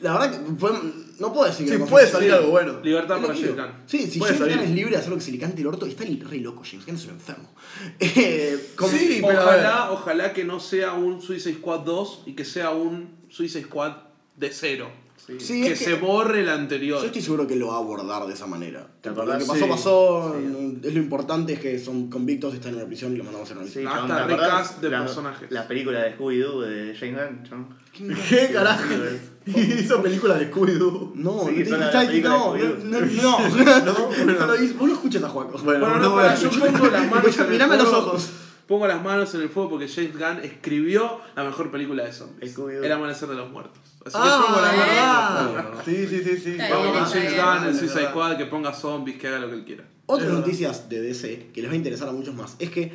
[0.00, 0.70] La verdad que fue-
[1.18, 2.80] no puedo decir que Sí, puede salir algo bueno.
[2.82, 3.56] Libertad para James.
[3.56, 3.66] Gunn.
[3.86, 5.66] Sí, si Puede James Gunn es libre de hacer lo que se le cante el
[5.66, 6.62] orto, está re loco.
[6.64, 7.48] James Gunn es un enfermo.
[8.00, 12.44] Eh, como- Sí, pero Ojalá, ojalá que no sea un Suicide Squad 2 y que
[12.44, 13.92] sea un Suicide Squad
[14.36, 14.88] de cero.
[15.38, 17.00] Sí, que, es que- se borre el anterior.
[17.00, 18.86] Yo estoy seguro que lo va a abordar de esa manera.
[19.02, 19.64] Lo que pasó, Sí.
[19.68, 20.36] pasó.
[20.40, 20.78] Sí.
[20.84, 23.52] Es lo importante es que son convictos, están en la prisión y lo mandamos a
[23.52, 24.40] hacer una Sí, Hasta chabón, ¿te acordás?
[24.52, 25.50] recast de la, personajes.
[25.50, 27.12] La película de Scooby-Doo de Jane
[27.50, 27.68] Gunn.
[28.30, 28.84] ¿Qué carajo?
[29.80, 31.12] Hizo películas de Scooby-Doo.
[31.14, 32.84] No, Sí, no, está- no, de no, Scooby-Doo.
[32.84, 33.84] no, no,
[34.26, 35.58] no, no vos lo escuchas a Juaco.
[35.58, 38.06] Bueno, Bueno, no para, yo pongo las manos Escucha, en el mirame a los fuego.
[38.06, 38.30] ojos.
[38.66, 42.54] Pongo las manos en el fuego porque James Gunn escribió la mejor película de zombies.
[42.58, 43.78] El amanecer de los muertos.
[44.04, 45.82] Así que pongo las manos en el Ah, fuego.
[45.86, 46.56] Sí, sí, sí, sí.
[46.70, 47.32] Vamos con James.
[47.34, 48.08] Gunn, el Suicide.
[48.08, 49.84] Squad, que ponga zombies, que haga lo que él quiera.
[50.04, 52.92] Otras noticias de DC que les va a interesar a muchos más es que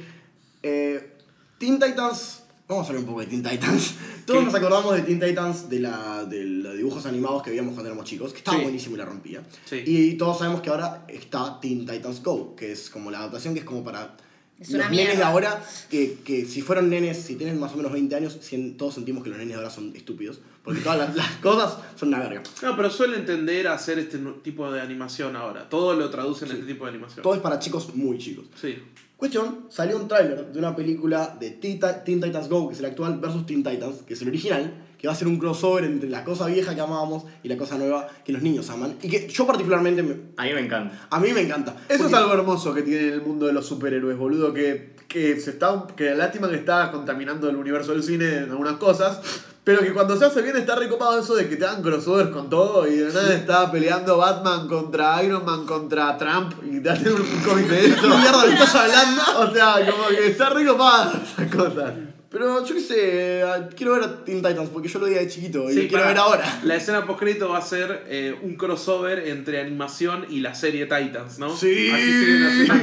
[0.62, 1.18] eh,
[1.58, 2.43] Teen Titans.
[2.68, 3.96] Vamos a hablar un poco de Teen Titans.
[4.26, 4.46] Todos ¿Qué?
[4.46, 8.06] nos acordamos de Teen Titans de, la, de los dibujos animados que veíamos cuando éramos
[8.06, 8.64] chicos, que estaba Sí.
[8.64, 9.44] buenísimo y la rompía.
[9.66, 9.84] Sí.
[9.86, 13.60] Y todos sabemos que ahora está Teen Titans Go, que es como la adaptación que
[13.60, 14.16] es como para
[14.60, 17.78] Es los una nenes de ahora, que, que si fueron nenes, si tienen más o
[17.78, 18.40] menos 20 años,
[18.78, 22.10] todos sentimos que los nenes de ahora son estúpidos, porque todas las, las cosas son
[22.10, 22.44] una verga.
[22.62, 25.68] No, pero suelen tender a hacer este tipo de animación ahora.
[25.70, 27.24] Todo lo traducen en este tipo de animación.
[27.24, 28.46] Todo es para chicos muy chicos.
[28.60, 28.78] Sí.
[29.18, 33.20] Cuestión, salió un tráiler de una película de Teen Titans Go, que es el actual,
[33.20, 36.24] versus Teen Titans, que es el original, que va a ser un crossover entre la
[36.24, 38.96] cosa vieja que amábamos y la cosa nueva que los niños aman.
[39.02, 41.08] Y que yo particularmente, me- A mí me encanta.
[41.10, 41.76] a mí me encanta.
[41.90, 44.54] Eso Porque- es algo hermoso que tiene el mundo de los superhéroes, boludo.
[44.54, 45.86] Que, que se está.
[45.98, 49.20] Que lástima que está contaminando el universo del cine en algunas cosas.
[49.66, 52.50] Pero que cuando se hace bien está recopado eso de que te hagan crossovers con
[52.50, 52.88] todo.
[52.88, 56.54] Y de nada está peleando Batman contra Iron Man contra Trump.
[56.72, 58.02] Y te hacen un cómic de eso.
[58.04, 59.22] ¿Qué mierda estás hablando?
[59.40, 61.92] O sea, como que está recopado esas cosas.
[62.34, 63.46] Pero yo qué sé, eh,
[63.78, 66.08] quiero ver a Teen Titans porque yo lo veía de chiquito y Sí, lo quiero
[66.08, 66.60] ver ahora.
[66.64, 71.38] La escena postcrédito va a ser eh, un crossover entre animación y la serie Titans,
[71.38, 71.56] ¿no?
[71.56, 71.92] Sí.
[71.92, 72.68] Así.
[72.72, 72.80] Ay,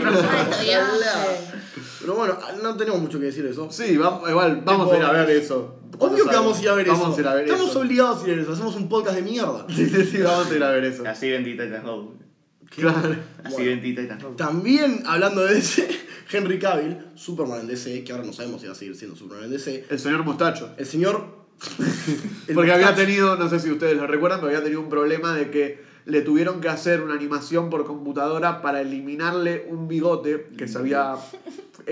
[0.65, 1.05] Dios.
[2.01, 3.69] Pero bueno, no tenemos mucho que decir de eso.
[3.73, 5.77] Sí, vamos, igual, vamos a ir a ver eso.
[5.99, 6.97] Obvio que vamos a ir a ver eso.
[6.99, 7.81] Vamos a ir a ver Estamos eso.
[7.81, 8.53] obligados a ir a ver eso.
[8.53, 9.67] Hacemos un podcast de mierda.
[9.69, 11.03] Sí, sí, sí, vamos a ir a ver eso.
[11.07, 12.15] Así ven Titans Go.
[12.71, 13.17] Claro.
[13.51, 13.81] Bueno.
[13.83, 14.31] Titans Go.
[14.31, 15.89] También hablando de DC,
[16.33, 19.47] Henry Cavill, Superman en DC, que ahora no sabemos si va a seguir siendo Superman
[19.47, 19.87] en DC.
[19.91, 20.73] El señor Mostacho.
[20.79, 21.27] El señor.
[22.49, 24.89] el Porque había mustacho- tenido, no sé si ustedes lo recuerdan, pero había tenido un
[24.89, 30.49] problema de que le tuvieron que hacer una animación por computadora para eliminarle un bigote
[30.57, 31.15] que se había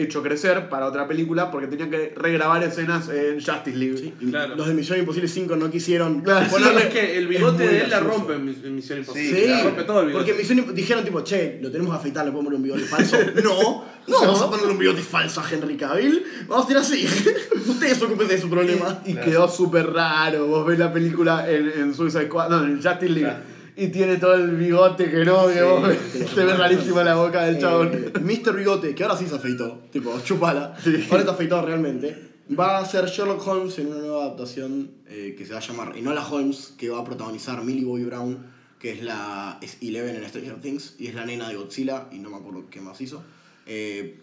[0.02, 3.96] hecho crecer para otra película porque tenían que regrabar escenas en Justice League.
[3.98, 4.56] Sí, y Claro.
[4.56, 6.62] Los de Misión Imposible 5 no quisieron Claro, sí.
[6.78, 9.40] Es que el bigote de él la rompe en Mis- en Misión Imposible.
[9.42, 10.24] Sí, la rompe todo el bigote.
[10.24, 13.16] porque Misión dijeron tipo, che, lo tenemos que afeitar, le podemos poner un bigote falso.
[13.44, 16.24] no, no vamos a ponerle un bigote falso a Henry Cavill.
[16.46, 17.06] Vamos a ir así.
[17.68, 19.00] Ustedes ocúpense de su problema.
[19.04, 20.46] Y quedó súper raro.
[20.46, 23.36] Vos ves la película en, en Suicide Squad, no, en Justice League.
[23.78, 25.88] Y tiene todo el bigote que no, que vos
[26.34, 27.92] se ve rarísima la boca del chabón.
[27.94, 28.56] Eh, Mr.
[28.56, 30.76] Bigote, que ahora sí se afeitó, tipo, chupala.
[30.82, 31.06] Sí.
[31.08, 32.28] Ahora está afeitado realmente.
[32.58, 35.96] Va a ser Sherlock Holmes en una nueva adaptación eh, que se va a llamar
[35.96, 38.38] Enola Holmes, que va a protagonizar Millie Bobby Brown,
[38.80, 42.18] que es la es Eleven en Stranger Things, y es la nena de Godzilla, y
[42.18, 43.22] no me acuerdo qué más hizo.
[43.66, 44.18] Eh,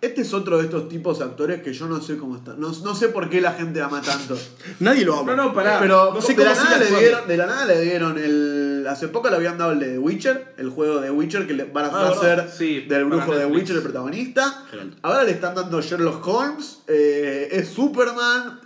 [0.00, 2.54] Este es otro de estos tipos de actores que yo no sé cómo está.
[2.54, 4.38] No, no sé por qué la gente ama tanto.
[4.78, 5.34] nadie lo ama.
[5.34, 5.80] No, no, pará.
[5.80, 8.67] Pero no sé de, la nada le dieron, de la nada le dieron el.
[8.88, 11.64] Hace poco le habían dado el de The Witcher, el juego de Witcher que le
[11.64, 12.48] van a Ah, hacer.
[12.56, 13.46] Sí, del brujo de.
[13.46, 14.64] Witcher, el protagonista.
[14.70, 14.94] Geralt.
[15.02, 18.60] Ahora le están dando Sherlock Holmes, eh, es Superman.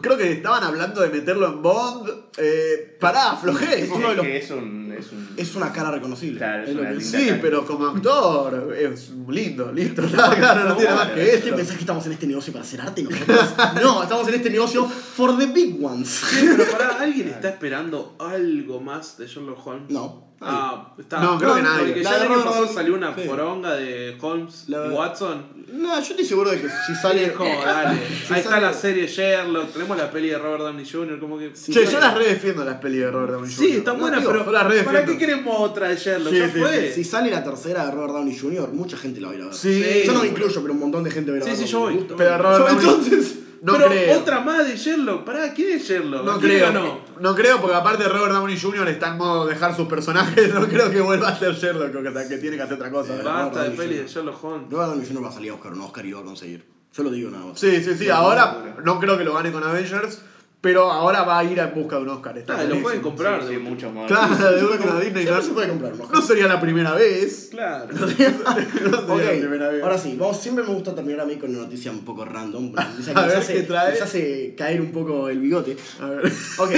[0.00, 2.10] creo que estaban hablando de meterlo en Bond.
[2.38, 3.84] Eh, pará, aflojé.
[3.84, 4.86] Es uno de los- que es un.
[4.96, 6.38] Es un Es una cara reconocible.
[6.38, 7.38] Claro, es una Sí, cara.
[7.42, 10.02] pero como actor es lindo, listo.
[10.02, 11.54] Claro, no tiene más que ¿Qué eso.
[11.56, 13.54] pensás que estamos en este negocio para hacer arte nosotros?
[13.82, 16.08] no, estamos en este negocio for the big ones.
[16.08, 19.90] Sí, pero pará, ¿alguien está esperando algo más de Sherlock Holmes?
[19.90, 20.24] No.
[20.38, 21.18] Ah, está.
[21.20, 21.86] No, creo que nadie.
[21.86, 23.22] Porque La ya el de año Robert pasado salió una sí.
[23.26, 25.46] poronga de Holmes La- y Watson.
[25.72, 27.98] No, yo estoy seguro de que si Sale es como, dale.
[28.28, 31.38] Si Ahí está sale- la serie Sherlock, tenemos la peli de Robert Downey Jr., como
[31.38, 31.52] que.
[31.56, 33.76] Sí, Che, sale- yo las re defiendo las pelis de Robert Downey Sí, Jr.
[33.78, 36.32] está No, buena, digo, pero yo las re ¿para qué queremos otra de Sherlock?
[36.34, 36.92] Sí, ya sí, fue.
[36.92, 39.46] Si sale la tercera de Robert Downey Jr., mucha gente la va a ir a
[39.46, 39.54] ver.
[39.54, 40.02] Sí.
[40.04, 41.66] Yo no me incluyo, pero un montón de gente va a ir a Sí, sí,
[41.66, 42.06] yo voy.
[42.14, 43.38] Pero Robert Downey- entonces.
[43.62, 44.18] No pero creo.
[44.20, 45.24] otra más de Sherlock.
[45.24, 46.24] Pará, ¿quién es Sherlock?
[46.24, 46.98] No ¿A quién le creo, ganó?
[47.20, 48.88] No creo porque aparte Robert Downey Jr.
[48.88, 52.28] está en modo dejar sus personajes, no creo que vuelva a ser Sherlock, o que,
[52.28, 53.14] que tiene que hacer otra cosa.
[53.16, 54.06] Eh, Basta de Downey peli de.
[54.08, 54.70] Sherlock Holmes.
[54.70, 55.24] Robert Downey Jr.
[55.24, 56.64] va a salir a buscar un Oscar y lo va a conseguir.
[56.92, 57.58] Yo lo digo nada más.
[57.58, 60.22] Sí, sí, sí, ahora no creo que lo gane con Avengers,
[60.66, 62.36] pero ahora va a ir en busca de un Oscar.
[62.38, 63.40] Está Ah, lo pueden comprar.
[63.42, 64.08] Sí, de- mucho más.
[64.08, 66.16] Claro, de Se puede última comprar- Disney no, se puede comprar un Oscar.
[66.18, 67.48] no sería la primera vez.
[67.52, 67.86] Claro.
[67.96, 69.82] No sería la primera vez.
[69.84, 72.72] ahora sí, vamos, siempre me gusta terminar a mí con una noticia un poco random.
[72.72, 72.80] Que
[73.14, 73.92] A ver, hace, ¿qué trae?
[73.92, 75.76] nos hace caer un poco el bigote.
[76.00, 76.32] A ver.
[76.58, 76.72] Ok,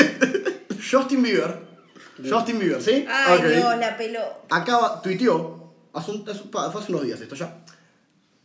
[0.90, 1.56] Justin Bieber.
[2.28, 3.06] Justin Bieber, ¿sí?
[3.08, 3.44] Ay, Ok.
[3.46, 4.20] Dios, la peló.
[4.50, 7.56] Acaba, tuiteó, hace, un- hace- fue hace unos días esto ya,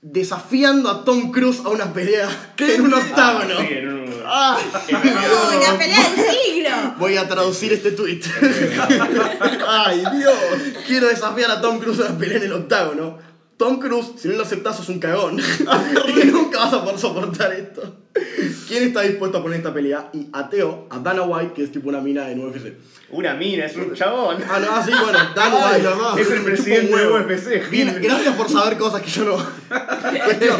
[0.01, 2.27] desafiando a Tom Cruise a una pelea
[2.57, 3.55] en un octágono.
[3.59, 4.57] Sí, en un- Ah,
[4.91, 6.69] No, la pelea del siglo.
[6.97, 8.21] voy a traducir este tweet.
[9.67, 10.33] Ay, Dios.
[10.87, 13.17] Quiero desafiar a Tom Cruise a una pelea en el octágono.
[13.57, 15.39] Tom Cruise, si no lo aceptas, sos un cagón.
[16.07, 17.97] y nunca vas a poder soportar esto.
[18.67, 20.09] ¿Quién está dispuesto a poner esta pelea?
[20.13, 22.73] Y ateo a Dana White, que es tipo una mina en UFC.
[23.11, 24.37] Una mina, es un chabón.
[24.49, 25.83] Ah, no, ah, sí, bueno, Dana Ay, White.
[25.83, 26.17] no, no.
[26.17, 27.35] Es el presidente un de.
[27.35, 29.35] UFC, Bien, gracias por saber cosas que yo no.
[30.25, 30.59] Cuestión,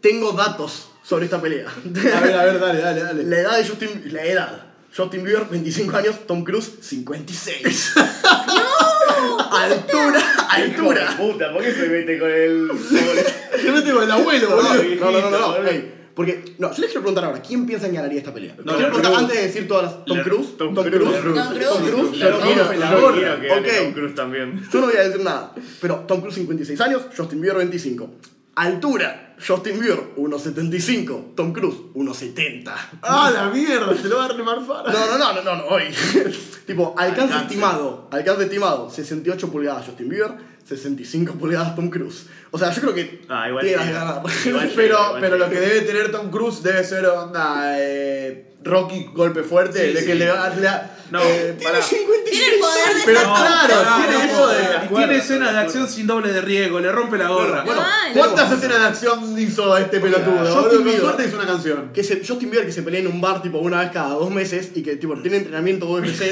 [0.00, 1.66] tengo datos sobre esta pelea.
[1.68, 3.24] A ver, a ver, dale, dale, dale.
[3.24, 4.02] La edad de Justin.
[4.12, 4.62] La edad.
[4.96, 6.26] Justin Bieber, 25 años.
[6.26, 7.94] Tom Cruise, 56.
[9.50, 10.20] Altura,
[10.68, 11.16] Hijo de altura.
[11.16, 12.70] Puta, ¿por qué se mete con el.
[13.60, 15.10] Se mete con el abuelo, No, boludo.
[15.10, 15.68] No, no, no, no.
[15.68, 18.54] Ey, Porque, no, yo les quiero preguntar ahora, ¿quién piensa que ganaría esta pelea?
[18.64, 20.04] No, quiero preguntar antes de decir todas las.
[20.04, 20.56] Tom Cruise.
[20.56, 21.20] Tom Tom Cruise.
[21.20, 21.34] Cruise.
[21.34, 21.68] Tom Cruise.
[21.68, 22.18] Tom Cruise.
[22.18, 23.94] La Pero quiero, que gane Tom Ok.
[23.94, 24.68] Cruise también.
[24.72, 25.52] Yo no voy a decir nada.
[25.80, 28.10] Pero Tom Cruise 56 años, Justin Bieber 25.
[28.56, 32.72] Altura, Justin Bieber 1.75, Tom Cruise 1.70.
[33.02, 33.94] ¡Ah, la mierda!
[33.96, 34.92] Se lo va a remarfar.
[34.92, 35.84] No, no, no, no, no, no, hoy.
[36.66, 37.42] tipo, alcance, Alcance.
[37.46, 38.08] estimado.
[38.10, 40.32] Alcance estimado, 68 pulgadas Justin Bieber,
[40.64, 42.26] 65 pulgadas Tom Cruise.
[42.50, 44.22] O sea, yo creo que Ah, igual ganar.
[44.44, 44.58] Pero,
[44.96, 49.86] igual pero lo que debe tener Tom Cruise debe ser onda eh, Rocky golpe fuerte,
[49.88, 50.06] Sí, de sí.
[50.06, 50.68] que le va le
[51.10, 53.02] No, eh, Tiene para- 56 Tiene el poder de.
[53.04, 54.88] Pero No, claro, no, tiene no, eso de.
[54.96, 57.62] Tiene escenas de acción sin doble de riesgo, le rompe la gorra.
[57.64, 57.82] Bueno.
[58.14, 60.62] ¿Cuántas escenas de acción hizo este pelotudo?
[60.62, 61.00] Justin Bieber.
[61.00, 61.90] suerte hizo una canción.
[61.92, 64.30] que se, Justin Bieber que se pelea en un bar tipo una vez cada dos
[64.30, 66.22] meses y que tipo tiene entrenamiento UFC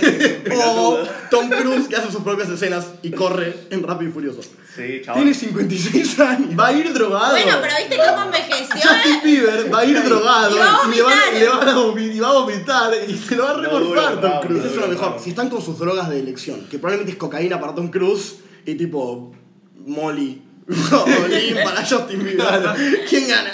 [0.67, 0.99] o
[1.31, 4.41] Tom Cruise que hace sus propias escenas y corre en Rápido y Furioso.
[4.75, 5.23] Sí, chaval.
[5.23, 6.59] Tiene 56 años.
[6.59, 7.31] Va a ir drogado.
[7.33, 8.75] Bueno, pero ¿viste cómo envejeció?
[8.75, 9.21] Justin?
[9.23, 11.35] Bieber va a ir drogado Y va a y le van, vomitar.
[11.35, 14.21] le van a vomitar y va a vomitar y se lo va a No dura,
[14.21, 14.41] Tom.
[14.41, 14.61] Cruise.
[14.65, 15.17] Esa es lo mejor.
[15.23, 18.75] Si están con sus drogas de elección, que probablemente es cocaína para Tom Cruise y
[18.75, 19.33] tipo
[19.87, 20.43] Molly.
[20.67, 22.75] Molly para Justin Bieber.
[23.09, 23.53] ¿Quién gana?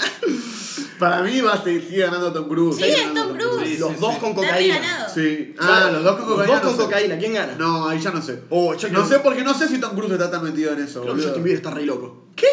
[0.99, 2.77] Para mí va a seguir sigue ganando Tom Cruise.
[2.77, 3.69] Sí, es Tom Cruise.
[3.69, 4.21] Sí, Los sí, dos sí.
[4.21, 5.09] con cocaína.
[5.09, 5.55] Sí.
[5.59, 6.53] O sea, Ah, los dos con cocaína.
[6.55, 7.19] Los dos con no cocaína.
[7.19, 7.55] ¿Quién gana?
[7.59, 8.43] No, ahí ya no sé.
[8.51, 11.05] Oh, no sé porque no sé si Tom Cruise está tan metido en eso, Creo
[11.05, 11.27] que boludo.
[11.29, 12.27] Justin Bieber está re loco.
[12.35, 12.47] ¿Qué?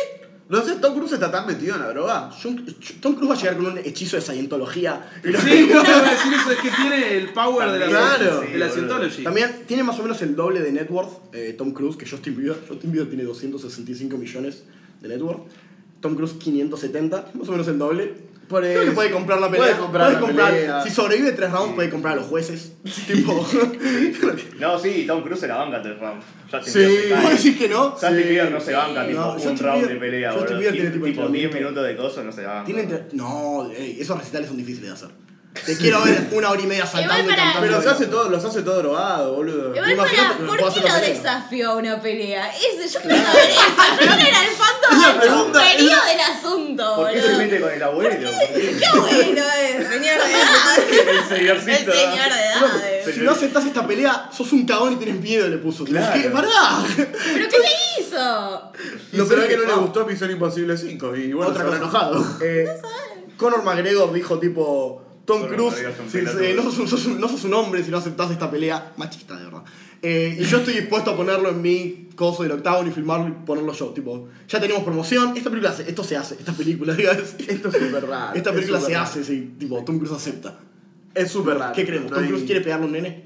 [0.48, 2.30] No sé, Tom Cruise está tan metido en la droga.
[3.02, 5.10] Tom Cruise va a llegar con un hechizo de Scientología.
[5.24, 8.42] Sí, yo iba a decir eso, es que tiene el power de la, Claro.
[8.42, 9.24] de la Sí, Scientology.
[9.24, 12.38] También tiene más o menos el doble de net worth eh, Tom Cruise que Justin
[12.38, 12.58] Bieber.
[12.70, 14.64] Justin Bieber tiene 265 millones
[15.02, 15.48] de net worth.
[16.00, 18.14] Tom Cruise 570, más o menos el doble.
[18.48, 19.66] Por Creo que puede comprar la pelea.
[19.66, 20.82] Puede comprar la comprar- pelea.
[20.84, 22.74] Si sobrevive tres rounds, puede comprar a los jueces.
[23.08, 23.48] tipo.
[24.60, 26.26] No, sí, Tom Cruise se la banca tres rounds.
[26.52, 26.80] Justin Sí.
[26.80, 27.36] Bieber se ¿Vos cae.
[27.36, 27.92] decís que no?
[27.92, 29.08] Justin Sí, Bieber no se banca, sí.
[29.10, 30.60] tipo, No, un Justin round Bieber- de pelea, Justin boludo.
[30.60, 31.58] Bieber tiene tipo tipo 10 entrenamiento.
[31.58, 32.66] minutos de coso no se banca.
[32.66, 35.10] Tiene entre- No, ey, esos recitales son difíciles de hacer.
[35.66, 37.68] Te quiero ver una hora y media saltando y para- cantando.
[37.68, 39.74] Pero se hace todo, los hace todo drogado, boludo.
[39.74, 41.16] Igual Imagínate, para, puedo ¿por qué hacer una lo pelea.
[41.16, 42.52] desafió a una pelea?
[42.52, 43.62] Ese, yo quiero saber eso.
[44.00, 47.32] Yo era el fondo La del pregunta- del asunto, ¿Por qué boludo.
[47.32, 48.30] se mete con el abuelo?
[48.54, 50.78] Qué bueno es, señor de edad.
[50.92, 51.92] El El señorcito.
[51.94, 53.14] señor de edad.
[53.14, 55.84] Si no aceptás esta pelea, sos un cagón y tenés miedo, le puso.
[55.86, 56.22] Claro.
[56.22, 56.30] ¿Qué?
[56.30, 56.50] ¡Pará!
[56.98, 58.72] ¿Pero qué le hizo?
[59.14, 61.78] Lo peor es que no le gustó Misión Imposible 5 y bueno, Otra se cosa.
[61.82, 62.26] enojado.
[62.42, 62.68] Eh,
[63.38, 65.76] Conor McGregor dijo tipo, Tom Cruise,
[66.12, 68.94] si- si- no, sos un, sos no sos un hombre si no aceptás esta pelea.
[68.98, 69.64] Machista, de verdad.
[70.02, 73.32] Eh, y yo estoy dispuesto a ponerlo en mi coso del octavo y filmarlo y
[73.32, 73.88] ponerlo yo.
[73.88, 77.36] Tipo, ya tenemos promoción, esta película, se- esto se hace, esta película, digas.
[77.48, 78.36] Esto es súper raro.
[78.36, 79.04] Esta es película se raro.
[79.04, 80.60] hace, sí, tipo, Tom Cruise acepta.
[81.16, 81.74] Es súper raro.
[81.74, 82.12] ¿Qué creemos?
[82.12, 83.24] No ¿Tom Cruise quiere pegarle a un nene?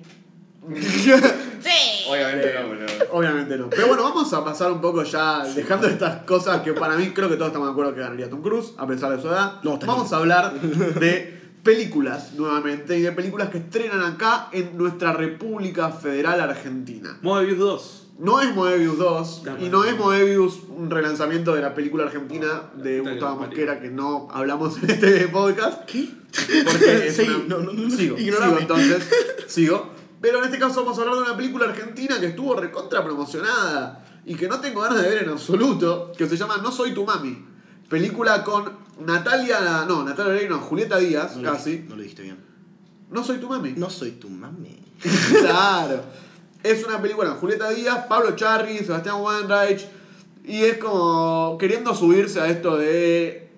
[1.62, 2.08] Sí.
[2.10, 3.12] Obviamente no, pero.
[3.14, 3.70] Obviamente no.
[3.70, 7.28] Pero bueno, vamos a pasar un poco ya, dejando estas cosas que para mí creo
[7.30, 9.56] que todos estamos de acuerdo que ganaría Tom Cruise, a pesar de su edad.
[9.64, 14.78] No, está vamos a hablar de películas nuevamente y de películas que estrenan acá en
[14.78, 17.18] nuestra República Federal Argentina.
[17.22, 18.06] Moebius 2.
[18.20, 19.64] No es Moebius 2 Cámara.
[19.64, 23.42] y no es Moebius un relanzamiento de la película argentina de Gustavo.
[23.42, 25.86] Mosquera que no hablamos en este podcast.
[25.86, 26.10] ¿Qué?
[26.66, 28.48] Porque es Sí, una- no, no, no, sigo, ignorame.
[28.52, 29.08] sigo entonces,
[29.48, 29.90] sigo.
[30.22, 34.06] Pero en este caso vamos a hablar de una película argentina que estuvo recontra promocionada
[34.26, 37.06] y que no tengo ganas de ver en absoluto, que se llama No soy tu
[37.06, 37.46] mami.
[37.90, 38.72] Película con
[39.06, 41.86] Natalia, no, Natalia Oreiro, no, Julieta Díaz, No casi.
[41.88, 42.38] No lo dijiste bien.
[43.10, 43.74] No soy tu mami.
[43.76, 44.80] No soy tu mami.
[45.40, 46.04] claro.
[46.62, 49.88] Es una película con Julieta Díaz, Pablo Charri, Sebastián Weinreich.
[50.46, 53.50] Y es como queriendo subirse a esto de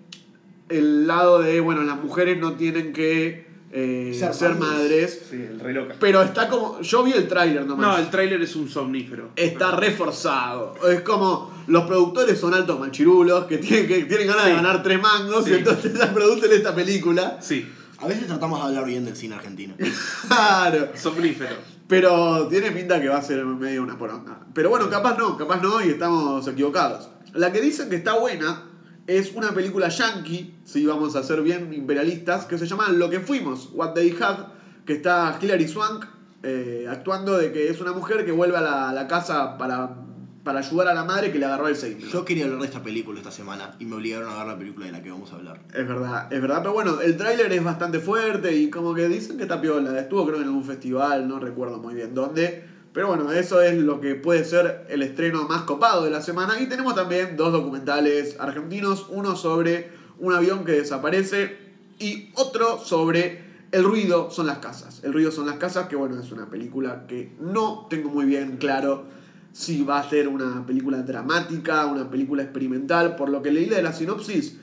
[0.70, 4.82] el lado de, bueno, las mujeres no tienen que eh, Ser ser, madres.
[4.82, 5.22] madres.
[5.30, 5.96] Sí, el re loca.
[6.00, 6.82] Pero está como.
[6.82, 7.88] Yo vi el tráiler nomás.
[7.88, 9.32] No, el tráiler es un somnífero.
[9.36, 10.76] Está reforzado.
[10.90, 15.02] Es como los productores son altos manchirulos que tienen, que tienen ganas de ganar tres
[15.02, 15.52] mangos Sí.
[15.52, 17.38] y entonces producen esta película.
[17.42, 17.68] Sí,
[18.00, 19.76] A veces tratamos de hablar bien del cine argentino.
[20.28, 20.90] Claro.
[20.96, 21.56] somnífero.
[21.88, 24.40] Pero tiene pinta que va a ser medio una poronga.
[24.54, 27.10] Pero bueno, capaz no, capaz no y estamos equivocados.
[27.34, 28.64] La que dicen que está buena
[29.08, 33.20] es una película yankee, si vamos a ser bien imperialistas, que se llama Lo que
[33.20, 34.48] fuimos, What They Had,
[34.86, 36.06] que está Hilary Swank
[36.44, 39.96] eh, actuando de que es una mujer que vuelve a la, a la casa para,
[40.44, 42.08] para ayudar a la madre que le agarró el Alzheimer.
[42.08, 44.86] Yo quería hablar de esta película esta semana y me obligaron a ver la película
[44.88, 45.62] de la que vamos a hablar.
[45.74, 49.38] Es verdad, es verdad, pero bueno, el tráiler es bastante fuerte y como que dicen
[49.38, 50.00] que está piola.
[50.00, 52.64] Estuvo creo en algún festival, no recuerdo muy bien dónde.
[52.94, 56.60] Pero bueno, eso es lo que puede ser el estreno más copado de la semana.
[56.60, 61.58] Y tenemos también dos documentales argentinos, uno sobre un avión que desaparece
[62.00, 65.02] y otro sobre el ruido son las casas.
[65.04, 68.58] El ruido son las casas, que bueno, es una película que no tengo muy bien
[68.58, 69.06] claro
[69.52, 73.16] si va a ser una película dramática, una película experimental.
[73.16, 74.58] Por lo que leí de la sinopsis,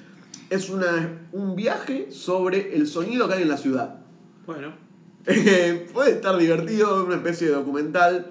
[0.51, 4.01] es una, un viaje sobre el sonido que hay en la ciudad.
[4.47, 4.89] Bueno,
[5.93, 8.27] Puede estar divertido, una especie de documental.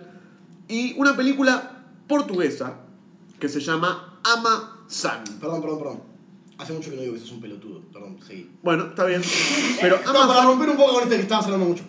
[0.67, 2.79] Y una película portuguesa
[3.39, 5.23] que se llama Ama San.
[5.39, 6.01] Perdón, perdón, perdón.
[6.57, 7.81] Hace mucho que no digo que sos un pelotudo.
[7.93, 8.49] Perdón, seguí.
[8.63, 9.21] Bueno, está bien.
[9.81, 11.83] Pero No, para Ama San, romper un poco con este que estabas hablando mucho.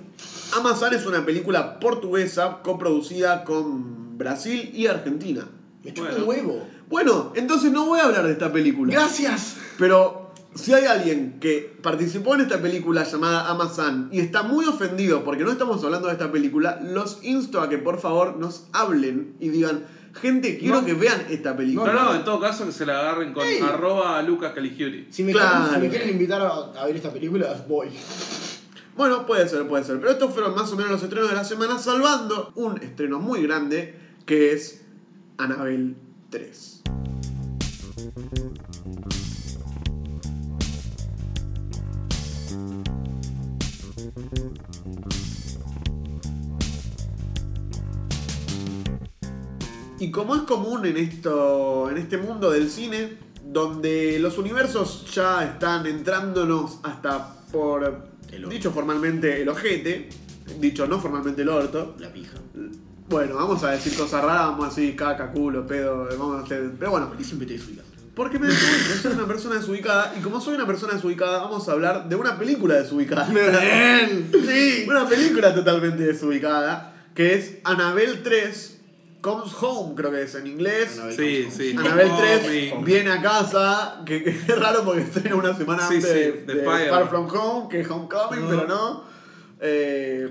[0.56, 5.46] Ama San es una película portuguesa coproducida con Brasil y Argentina.
[5.84, 6.22] Me chupa Bueno.
[6.22, 6.66] un huevo.
[6.88, 8.92] Bueno, entonces no voy a hablar de esta película.
[8.92, 9.56] Gracias.
[9.78, 15.22] Pero si hay alguien que participó en esta película llamada Amazon y está muy ofendido
[15.22, 19.34] porque no estamos hablando de esta película, los insto a que por favor nos hablen
[19.38, 19.84] y digan,
[20.14, 20.86] gente, quiero No.
[20.86, 21.92] que vean esta película.
[21.92, 23.60] no, no, en todo caso que se la agarren con Ey.
[23.60, 25.08] arroba Lucas Caligiuri.
[25.10, 25.50] Si me, Claro.
[25.66, 27.88] quieren, si me quieren invitar a, a ver esta película, voy.
[28.98, 30.00] Bueno, puede ser, puede ser.
[30.00, 33.44] Pero estos fueron más o menos los estrenos de la semana, salvando un estreno muy
[33.44, 33.94] grande
[34.26, 34.82] que es
[35.36, 35.94] Annabelle
[36.30, 36.82] 3.
[50.00, 55.44] Y como es común en esto, en este mundo del cine, donde los universos ya
[55.44, 60.08] están entrándonos hasta por, El dicho formalmente, el ojete,
[60.60, 61.96] dicho no formalmente el orto.
[61.98, 62.38] La pija.
[63.08, 66.72] Bueno, vamos a decir cosas raras, vamos a decir caca, culo, pedo, vamos a hacer...
[66.78, 67.84] Pero bueno, ¿Por qué siempre te desubican?
[68.18, 71.72] porque me desubico, soy una persona desubicada y como soy una persona desubicada, vamos a
[71.72, 73.28] hablar de una película desubicada.
[73.28, 74.28] Bien.
[74.44, 78.77] Sí, una película totalmente desubicada que es Annabelle 3
[79.20, 80.92] Comes Home, creo que es en inglés.
[80.98, 81.50] Annabelle.
[81.50, 81.76] Sí, sí.
[81.76, 85.86] Annabelle Oh, 3 mi- viene a casa, que, que es raro porque estrena una semana
[85.88, 86.64] Sí, antes sí, de, de.
[86.64, 89.04] Far From Home, que es Homecoming, pero no.
[89.60, 90.30] Eh,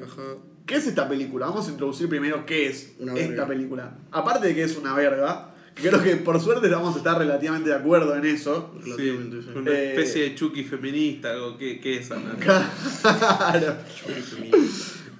[0.65, 1.47] ¿Qué es esta película?
[1.47, 3.47] Vamos a introducir primero qué es Una esta verga.
[3.47, 3.97] película.
[4.12, 7.69] Aparte de que es una verga, que creo que por suerte vamos a estar relativamente
[7.69, 8.73] de acuerdo en eso.
[8.97, 9.10] Sí,
[9.56, 12.36] una Eh, especie de Chucky feminista o qué, qué es Ana?
[13.02, 13.76] Claro.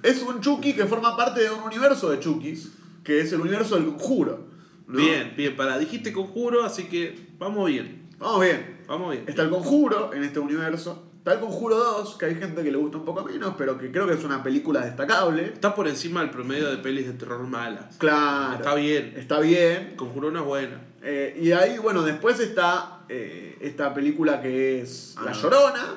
[0.02, 2.70] Es un Chucky que forma parte de un universo de Chuckys,
[3.08, 4.48] que es el universo del conjuro.
[4.86, 4.98] ¿no?
[4.98, 8.82] Bien, bien, para, dijiste conjuro, así que vamos bien, Vamos bien.
[8.86, 9.24] vamos bien.
[9.26, 11.04] Está el conjuro en este universo.
[11.16, 13.90] Está el conjuro 2, que hay gente que le gusta un poco menos, pero que
[13.90, 15.44] creo que es una película destacable.
[15.46, 17.96] Está por encima del promedio de pelis de terror malas.
[17.96, 18.56] Claro.
[18.56, 19.14] Está bien.
[19.16, 19.94] Está bien.
[19.96, 20.80] Conjuro no es buena.
[21.02, 25.32] Eh, y ahí, bueno, después está eh, esta película que es Ah, La.
[25.32, 25.94] Llorona.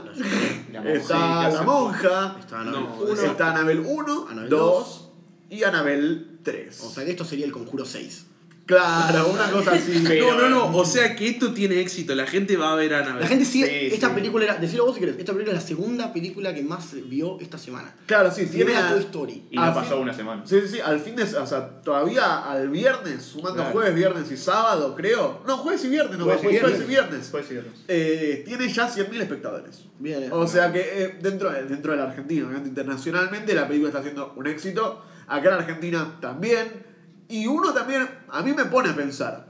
[0.72, 0.94] La monja.
[0.96, 2.36] Está La Monja.
[2.40, 3.22] Está Annabelle No, 1.
[3.22, 5.12] Está Anabel 1, Annabelle 2
[5.50, 6.82] y Anabel 3.
[6.82, 8.26] O sea que esto sería el conjuro 6.
[8.66, 10.02] claro, una cosa así.
[10.08, 10.78] Pero- no, no, no.
[10.78, 12.16] O sea que esto tiene éxito.
[12.16, 13.22] La gente va a ver a Annabelle.
[13.22, 13.68] La gente sigue.
[13.68, 14.14] Sí, esta sí.
[14.16, 14.56] película era.
[14.56, 15.18] Decilo vos si querés.
[15.20, 17.94] Esta película es la segunda película que más vio esta semana.
[18.06, 18.66] Claro, sí, tiene.
[18.72, 19.44] Tiene a a- Toy Story.
[19.52, 20.44] Y no Al pasó fin- una semana.
[20.46, 21.24] Sí, sí, sí, al fin de.
[21.24, 23.72] O sea, todavía al viernes, sumando Claro.
[23.72, 25.44] jueves, viernes y sábado, creo.
[25.46, 26.86] No, jueves y viernes, no, Jueves y jueves, viernes.
[26.86, 27.28] y viernes.
[27.30, 27.72] Fue cierto.
[27.90, 29.82] Eh, tiene ya 100.000 espectadores.
[30.00, 30.30] Bien, eh.
[30.32, 34.00] O sea que eh, dentro, de- dentro de la Argentina, obviamente internacionalmente, la película está
[34.00, 35.04] haciendo un éxito.
[35.36, 36.86] Acá en Argentina también.
[37.30, 39.48] Y uno también, a mí me pone a pensar.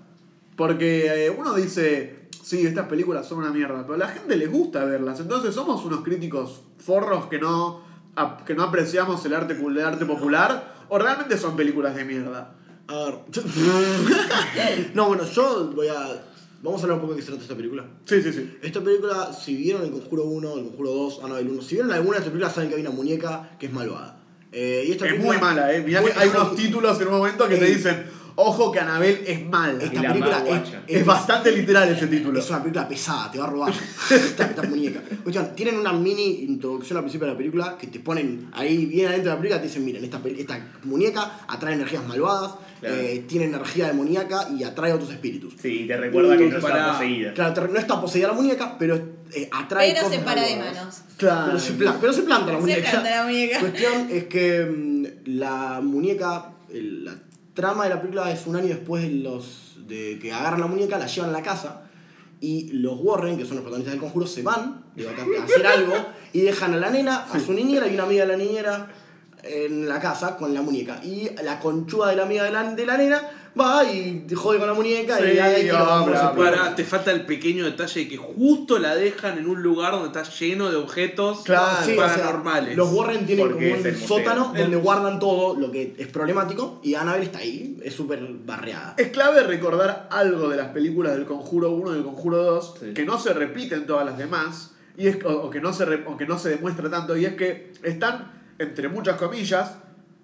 [0.56, 4.52] Porque eh, uno dice, sí, estas películas son una mierda, pero a la gente les
[4.52, 5.20] gusta verlas.
[5.20, 7.82] Entonces somos unos críticos forros que no,
[8.16, 10.76] ap- que no apreciamos el arte, el arte popular.
[10.90, 12.54] O realmente son películas de mierda.
[12.88, 13.16] A ver.
[14.94, 16.26] no, bueno, yo voy a.
[16.64, 17.86] Vamos a hablar un poco de qué se trata esta película.
[18.06, 18.58] Sí, sí, sí.
[18.62, 22.18] Esta película, si vieron el Conjuro 1, el Conjuro 2, Annabelle 1, si vieron alguna
[22.18, 24.21] de estas películas saben que hay una muñeca que es malvada.
[24.52, 25.82] Eh, y esta Es muy mala, ¿eh?
[25.82, 29.22] Mirá Muy- que hay unos títulos en un momento que te dicen, ojo que Anabel
[29.26, 29.84] es mala.
[29.84, 30.84] Esta Y la película es, guacha.
[30.88, 32.40] Es bastante literal ese título.
[32.40, 33.74] Es una película pesada, te va a robar.
[34.12, 35.02] esta, esta muñeca.
[35.24, 39.08] Cuestión, tienen una mini introducción al principio de la película que te ponen ahí bien
[39.08, 40.20] adentro de la película, te dicen, miren, esta,
[40.84, 42.96] muñeca atrae energías malvadas, Claro.
[42.96, 45.54] eh, tiene energía demoníaca y atrae otros espíritus.
[45.62, 47.34] Sí, y te recuerda que no Para- está poseída.
[47.36, 48.96] Claro, no está poseída la muñeca, pero
[49.36, 51.02] eh, atrae Pero se para de manos.
[51.16, 51.44] Claro.
[51.46, 52.90] Pero se, pla- pero se planta la Se muñeca.
[52.90, 53.60] planta la muñeca.
[53.60, 55.06] Cuestión es que mm,
[55.38, 57.14] la muñeca, el- la
[57.54, 60.98] trama de la película es un año después de los de que agarran la muñeca,
[60.98, 61.84] la llevan a la casa
[62.40, 65.94] y los Warren, que son los protagonistas del conjuro, se van de a hacer algo
[66.34, 68.92] y dejan a la nena, a su niñera y una amiga de la niñera
[69.44, 71.02] en la casa con la muñeca.
[71.04, 73.22] Y la conchuda de la amiga de la, de la nena
[73.60, 75.70] va y jode con la muñeca Sí, y ahí.
[76.38, 80.08] Para, te falta el pequeño detalle de que justo la dejan en un lugar donde
[80.08, 82.78] está lleno de objetos Claro, Sí, o sea, paranormales.
[82.78, 86.80] los Warren tienen Porque como un sótano El- donde guardan todo lo que es problemático
[86.84, 88.96] y Annabelle está ahí, es súper barreada.
[88.98, 92.94] Es clave recordar algo de las películas del Conjuro 1 y del Conjuro 2 Sí.
[92.94, 95.86] que no se repite en todas las demás y es, o, o que no se
[95.86, 99.76] re- o que no se demuestra tanto y es que están, entre muchas comillas,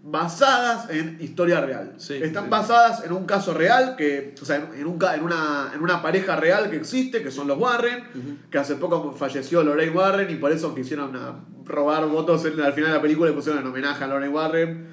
[0.04, 1.94] basadas en historia real.
[1.98, 2.50] Sí, Están sí.
[2.50, 6.36] basadas en un caso real, que, o sea, en, un, en, una, en una pareja
[6.36, 8.04] real que existe, que son los Warren,
[8.50, 12.74] que hace poco falleció Lorraine Warren y por eso quisieron ah, robar votos en- al
[12.74, 14.88] final de la película y pusieron en homenaje a Lorraine Warren.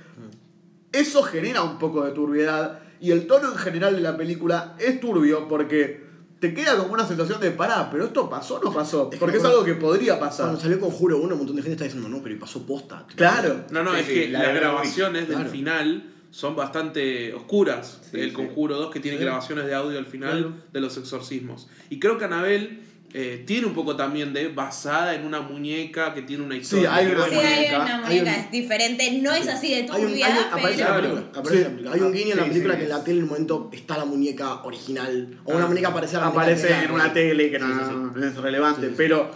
[0.93, 5.01] Eso genera un poco de turbiedad y el tono en general de la película es
[5.01, 6.04] turbio porque
[6.45, 9.45] te queda como una sensación de pará, pero esto pasó o no pasó, porque es
[9.45, 10.45] algo que podría pasar.
[10.47, 13.07] Cuando salió Conjuro 1, un montón de gente está diciendo, no, pero y pasó posta.
[13.17, 13.65] Claro.
[13.71, 15.51] No, no, es que la las grabaciones del Claro.
[15.51, 18.01] final son bastante oscuras.
[18.11, 18.35] Sí, el sí.
[18.37, 19.25] Conjuro 2 que tiene Sí.
[19.25, 20.55] grabaciones de audio al final Claro.
[20.71, 21.67] de los exorcismos.
[21.89, 22.83] Y creo que Anabel
[23.17, 26.93] eh, tiene un poco también de basada en una muñeca que tiene una historia.
[26.93, 29.75] hay una Sí, muñeca, hay una hay muñeca, un- es diferente, no es así de
[29.77, 31.23] Hay un, turbia, hay un- aparece en la película.
[31.33, 31.62] aparece Sí.
[31.62, 31.93] la película.
[31.95, 32.97] Hay un guiño en la Sí, película sí, que en sí.
[32.99, 35.39] la tele en el momento está la muñeca original.
[35.45, 35.69] O una Ah.
[35.69, 37.95] muñeca parecida a la muñeca aparece en una tele que no, Sí, sí, sí.
[38.21, 38.95] no es relevante, Sí, sí.
[38.97, 39.31] pero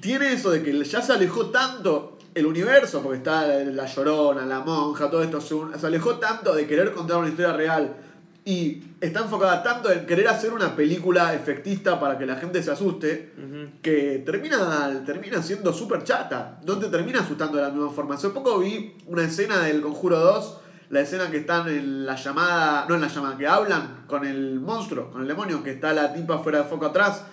[0.00, 4.60] tiene eso de que ya se alejó tanto el universo, porque está la llorona, la
[4.60, 7.96] monja, todo esto, se, un- se alejó tanto de querer contar una historia real
[8.48, 12.70] y está enfocada tanto en querer hacer una película efectista para que la gente se
[12.70, 13.34] asuste,
[13.82, 18.14] que termina, termina siendo súper chata, no te termina asustando de la misma forma.
[18.14, 20.56] Hace poco vi una escena del Conjuro 2,
[20.88, 24.60] la escena que están en la llamada, no en la llamada, que hablan con el
[24.60, 27.24] monstruo, con el demonio, que está la tipa fuera de foco atrás.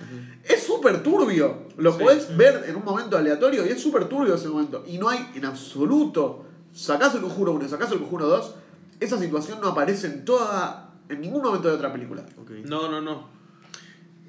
[0.44, 2.00] Es súper turbio, lo Sí.
[2.04, 4.84] podés ver en un momento aleatorio y es súper turbio ese momento.
[4.86, 6.44] Y no hay en absoluto,
[6.74, 8.56] sacás el Conjuro 1 y sacás el Conjuro 2,
[9.00, 12.26] esa situación no aparece en toda, en ningún momento de otra película.
[12.42, 12.52] Ok.
[12.66, 13.28] No, no, no.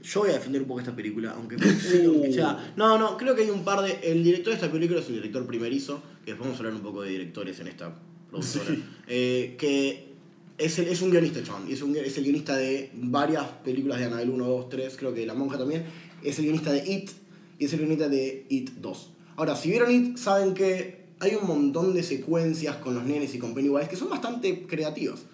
[0.03, 1.57] Yo voy a defender un poco esta película, aunque,
[2.07, 2.73] aunque sea.
[2.77, 3.99] No, no, creo que hay un par de.
[4.03, 6.83] El director de esta película es un director primerizo, que después vamos a hablar un
[6.83, 7.93] poco de directores en esta
[8.31, 8.77] productora.
[9.09, 10.13] eh, que
[10.59, 11.69] es, el- es un guionista, chabón.
[11.69, 15.13] y Es, un, es el guionista de varias películas de Anabel 1, 2, 3, creo
[15.13, 15.85] que de La Monja también.
[16.23, 17.11] Es el guionista de It
[17.59, 19.11] y es el guionista de It 2.
[19.37, 23.39] Ahora, si vieron It, saben que hay un montón de secuencias con los nenes y
[23.39, 25.25] con Pennywise que son bastante creativas.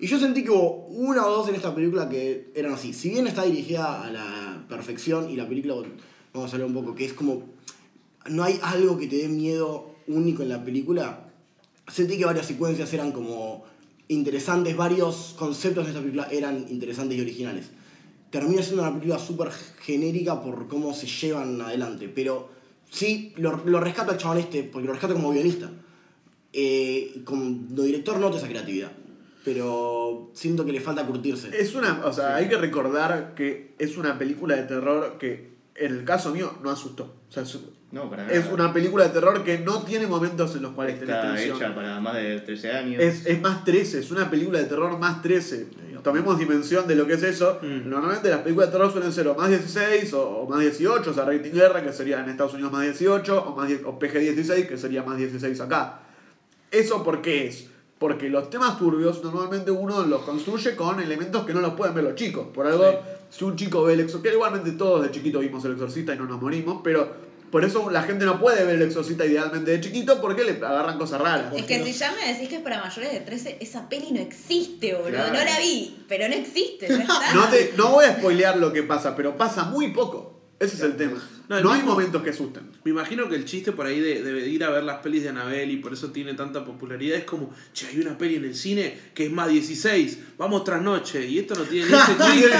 [0.00, 2.94] Y yo sentí que hubo una o dos en esta película que eran así.
[2.94, 5.74] Si bien está dirigida a la perfección y la película,
[6.32, 7.42] vamos a hablar un poco, que es como.
[8.28, 11.30] No hay algo que te dé miedo único en la película.
[11.86, 13.64] Sentí que varias secuencias eran como
[14.08, 17.66] interesantes, varios conceptos de esta película eran interesantes y originales.
[18.30, 22.48] Termina siendo una película súper genérica por cómo se llevan adelante, pero
[22.90, 25.70] sí, lo, lo rescato al chabón este, porque lo rescato como guionista.
[26.52, 27.44] Eh, como
[27.84, 28.90] director noto esa creatividad,
[29.44, 31.48] pero siento que le falta curtirse.
[31.58, 35.92] Es una, o sea, hay que recordar que es una película de terror que en
[35.94, 37.04] el caso mío no asustó.
[37.28, 37.58] O sea, es,
[37.90, 38.34] No, para nada.
[38.36, 41.56] es una película de terror que no tiene momentos en los cuales tenés Está tensión.
[41.56, 43.02] hecha para más de 13 años.
[43.02, 45.68] Es, es más 13, es una película de terror más 13.
[46.02, 47.58] Tomemos dimensión de lo que es eso.
[47.60, 47.88] Mm.
[47.90, 51.12] Normalmente las películas de terror suelen ser o más 16 o, o más 18, o
[51.14, 54.66] sea, rating guerra, que sería en Estados Unidos más 18, o, más die- o PG-16,
[54.66, 56.00] que sería más 16 acá.
[56.70, 57.66] ¿Eso por qué es?
[58.00, 62.02] Porque los temas turbios normalmente uno los construye con elementos que no los pueden ver
[62.02, 62.46] los chicos.
[62.50, 62.98] Por algo,
[63.28, 66.24] si un chico ve el exorcista, igualmente todos de chiquito vimos el exorcista y no
[66.24, 67.06] nos morimos, pero
[67.50, 70.96] por eso la gente no puede ver el exorcista idealmente de chiquito porque le agarran
[70.96, 71.52] cosas raras.
[71.54, 74.20] Es que si ya me decís que es para mayores de 13, esa peli no
[74.20, 75.10] existe, boludo.
[75.10, 75.34] Claro.
[75.34, 77.34] No la vi, pero no existe, está.
[77.34, 80.39] No, te, no voy a spoilear lo que pasa, pero pasa muy poco.
[80.60, 81.16] Ese es el tema.
[81.48, 82.62] No, No, hay momentos que asusten.
[82.84, 85.30] Me imagino que el chiste por ahí de, de ir a ver las pelis de
[85.30, 88.54] Anabel y por eso tiene tanta popularidad es como, che, hay una peli en el
[88.54, 91.26] cine que es más 16, vamos tras noche.
[91.26, 92.50] Y esto no tiene ni ese chiste.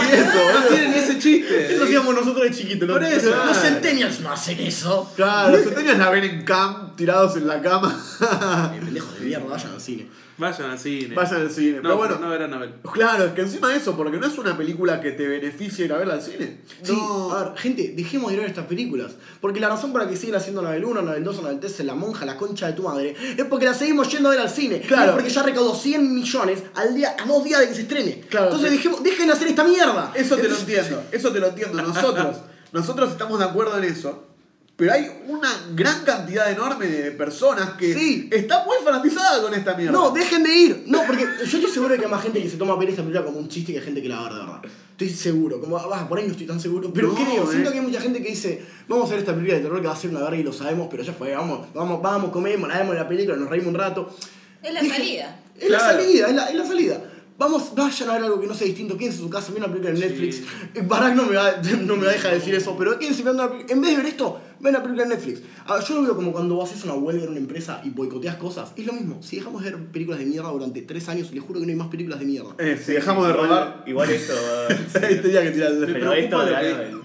[0.54, 1.74] no tiene ni ese chiste.
[1.74, 2.94] Eso hacíamos nosotros de chiquitos, ¿no?
[2.94, 3.36] Por eso.
[3.44, 5.12] Los centennials no hacen eso.
[5.14, 8.02] Claro, los centenios la ven en cam, tirados en la cama.
[8.80, 10.08] Pendejos de mierda, vayan al cine.
[10.40, 11.14] Vayan al cine.
[11.14, 11.76] Vayan al cine.
[11.76, 12.74] No, pero bueno, no ver a Anabel.
[12.92, 15.92] claro, es que encima de eso, porque no es una película que te beneficie ir
[15.92, 16.60] a verla al cine.
[16.82, 17.32] Sí, No.
[17.32, 19.12] a ver, gente, dejemos de ver estas películas.
[19.40, 22.24] Porque la razón para que sigan haciendo Anabel 1, Anabel 2, Anabel 3, La Monja,
[22.24, 24.80] La Concha de tu Madre, es porque la seguimos yendo a ver al cine.
[24.80, 25.12] Claro.
[25.12, 28.20] Porque ya recaudó 100 millones al día, a dos días de que se estrene.
[28.28, 28.76] Claro, Entonces sí.
[28.78, 30.12] dejemos, dejen de hacer esta mierda.
[30.14, 31.82] Eso te lo entiendo, eso te lo entiendo.
[31.82, 32.36] Nosotros,
[32.72, 34.24] nosotros estamos de acuerdo en eso.
[34.80, 38.30] Pero hay una gran cantidad enorme de personas que Sí.
[38.32, 39.92] está muy fanatizada con esta mierda.
[39.92, 40.84] No, dejen de ir.
[40.86, 42.88] No, porque yo estoy seguro de que hay más gente que se toma a ver
[42.88, 44.62] esta película como un chiste que hay gente que la va a ver de verdad.
[44.92, 45.60] Estoy seguro.
[45.60, 46.90] Como, ah, por ahí no estoy tan seguro.
[46.94, 47.72] Pero No, creo, siento eh.
[47.74, 49.92] que hay mucha gente que dice, vamos a ver esta película de terror que va
[49.92, 52.78] a ser una verga y lo sabemos, pero ya fue, vamos, vamos, vamos, comemos, la
[52.78, 54.16] vemos en la película, nos reímos un rato.
[54.62, 55.40] Es la salida.
[55.58, 57.02] Es la salida, es la, es la salida.
[57.40, 59.72] Vamos, vayan a ver algo que no sea distinto, quédense en su casa, vean una
[59.72, 60.42] película en Netflix.
[60.74, 63.48] Eh, Barack no me, va, no me va a dejar decir eso, pero quédense una.
[63.66, 65.40] En vez de ver esto, ven una película en Netflix.
[65.66, 68.72] Ah, yo lo veo como cuando haces una huelga en una empresa y boicoteas cosas.
[68.76, 69.22] Es lo mismo.
[69.22, 71.78] Si dejamos de ver películas de mierda durante tres años, les juro que no hay
[71.78, 72.50] más películas de mierda.
[72.58, 74.34] Eh, si dejamos de robar, Igual esto.
[75.00, 77.00] tenía que tirar el Pero esto lo de que- Annabelle-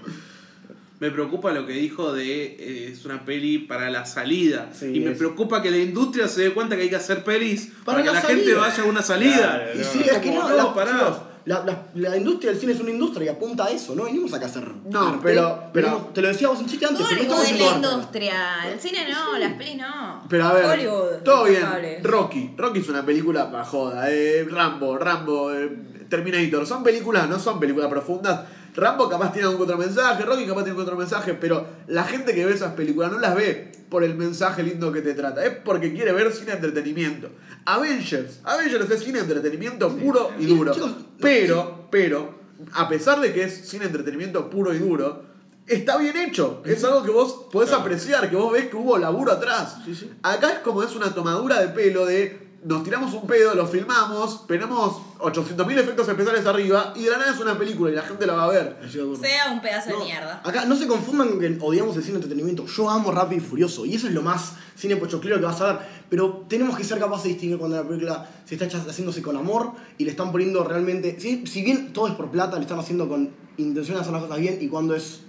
[0.98, 4.70] Me preocupa lo que dijo de eh, es una peli para la salida.
[4.72, 7.22] Sí, y me es- preocupa que la industria se dé cuenta que hay que hacer
[7.22, 9.36] pelis para, Para que la gente vaya a una salida.
[9.56, 10.92] Claro, Y no, sí, no, es que no, no, la, pará.
[10.92, 14.04] chicos, la, la- la industria del cine es una industria y apunta a eso, no
[14.04, 16.86] venimos acá a hacer No, arte, pero- pero- venimos- te lo decía vos en chiste
[16.86, 17.86] antes, pero Hollywood es la arte.
[17.86, 18.56] industria.
[18.72, 20.24] El cine no, las pelis no.
[20.30, 21.16] Pero a ver, Hollywood.
[21.24, 21.62] todo bien.
[22.02, 22.52] Rocky.
[22.56, 24.10] Rocky es una película para joda.
[24.10, 25.70] eh, Rambo, Rambo, eh,
[26.08, 26.66] Terminator.
[26.66, 28.40] Son películas, no son películas profundas.
[28.76, 32.34] Rambo capaz tiene algún otro mensaje, Rocky capaz tiene algún otro mensaje, pero la gente
[32.34, 35.54] que ve esas películas no las ve por el mensaje lindo que te trata, es
[35.64, 37.30] porque quiere ver cine entretenimiento.
[37.64, 40.74] Avengers, Avengers es cine entretenimiento puro y duro.
[41.20, 42.34] Pero, pero,
[42.74, 45.24] a pesar de que es cine entretenimiento puro y duro,
[45.66, 46.62] está bien hecho.
[46.66, 49.78] Es algo que vos podés apreciar, que vos ves que hubo laburo atrás.
[49.84, 50.10] Sí, sí.
[50.22, 54.44] Acá es como es una tomadura de pelo de nos tiramos un pedo, lo filmamos,
[54.48, 58.26] tenemos 800.000 efectos especiales arriba y de la nada es una película y la gente
[58.26, 58.76] la va a ver.
[58.90, 60.40] Sea un pedazo No, de mierda.
[60.42, 62.66] Acá no se confundan con que odiamos el cine de entretenimiento.
[62.66, 65.74] Yo amo Rápido y Furioso y eso es lo más cine pochoclero que vas a
[65.74, 65.78] ver.
[66.10, 69.70] Pero tenemos que ser capaces de distinguir cuando la película se está haciéndose con amor
[69.96, 71.20] y le están poniendo realmente.
[71.20, 74.22] Si, si bien todo es por plata, le están haciendo con intención de hacer las
[74.22, 75.20] cosas bien y cuando es.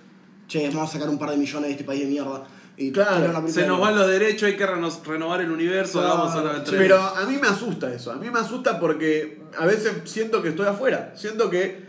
[0.47, 2.47] Che, vamos a sacar un par de millones de este país de mierda.
[2.79, 6.35] Y Claro, Se nos van los derechos, hay que reno- renovar el universo, Claro, vamos
[6.35, 6.63] a la.
[6.63, 10.49] Pero a mí me asusta eso, a mí me asusta porque a veces siento que
[10.49, 11.87] estoy afuera, siento que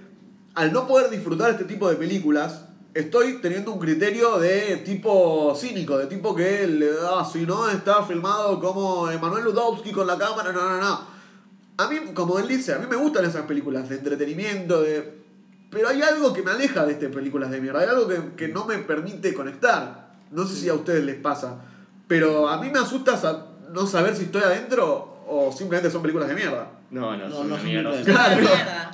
[0.55, 2.64] al no poder disfrutar este tipo de películas,
[2.95, 8.03] estoy teniendo un criterio de tipo cínico, de tipo que le da, si no está
[8.05, 11.18] filmado como Emanuel Ludowski con la cámara, no, no, no.
[11.76, 15.16] A mí, como él dice, a mí me gustan esas películas de entretenimiento, de...
[15.70, 18.49] Pero hay algo que me aleja de estas películas de mierda, hay algo que, que
[18.49, 20.07] no me permite conectar.
[20.31, 21.61] No sé si a ustedes les pasa,
[22.07, 26.35] pero a mí me asusta no saber si estoy adentro o simplemente son películas de
[26.35, 26.70] mierda.
[26.91, 27.97] No, no, No, son no una son mierda.
[27.97, 28.37] de Claro.
[28.41, 28.91] Mierda.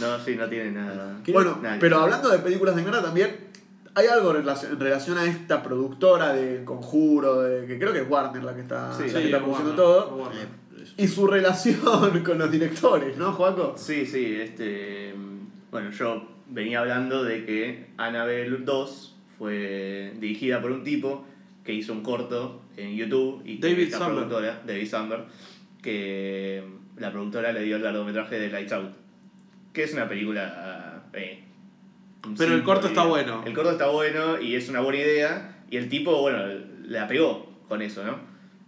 [0.00, 1.18] No, sí, no tiene nada.
[1.32, 3.36] Bueno, Nada pero hablando de películas de mierda también,
[3.94, 8.00] hay algo en relación, en relación a esta productora de Conjuro, de, que creo que
[8.00, 10.60] es Warner la que está, Sí, la sí, que está es produciendo Warner, todo,
[10.96, 13.74] y su relación con los directores, ¿no, Juaco?
[13.76, 15.14] Sí, sí, este.
[15.70, 19.09] Bueno, yo venía hablando de que Annabelle 2
[19.40, 21.24] fue dirigida por un tipo
[21.64, 24.28] que hizo un corto en YouTube y David Samberg.
[24.28, 25.24] productora, David Samberg,
[25.80, 26.62] que
[26.98, 28.90] la productora le dio el largometraje de Lights Out,
[29.72, 31.04] que es una película.
[31.14, 31.42] eh,
[32.26, 33.10] un Pero el corto está diría.
[33.16, 33.42] bueno.
[33.46, 36.44] El corto está bueno y es una buena idea y el tipo, bueno,
[36.84, 38.18] la pegó con eso, ¿no?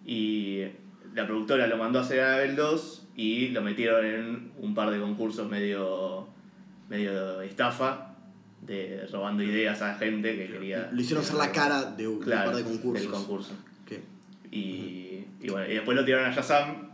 [0.06, 0.62] Y
[1.14, 4.90] la productora lo mandó a hacer a Annabelle 2 y lo metieron en un par
[4.90, 6.28] de concursos medio,
[6.88, 8.11] medio estafa,
[8.62, 10.88] de robando ideas a gente que quería...
[10.92, 13.02] Lo hicieron hacer la cara de un Claro, par de concursos.
[13.02, 13.52] del concurso.
[13.86, 14.00] ¿Qué?
[14.50, 16.88] Y, y bueno, y después lo tiraron a Shazam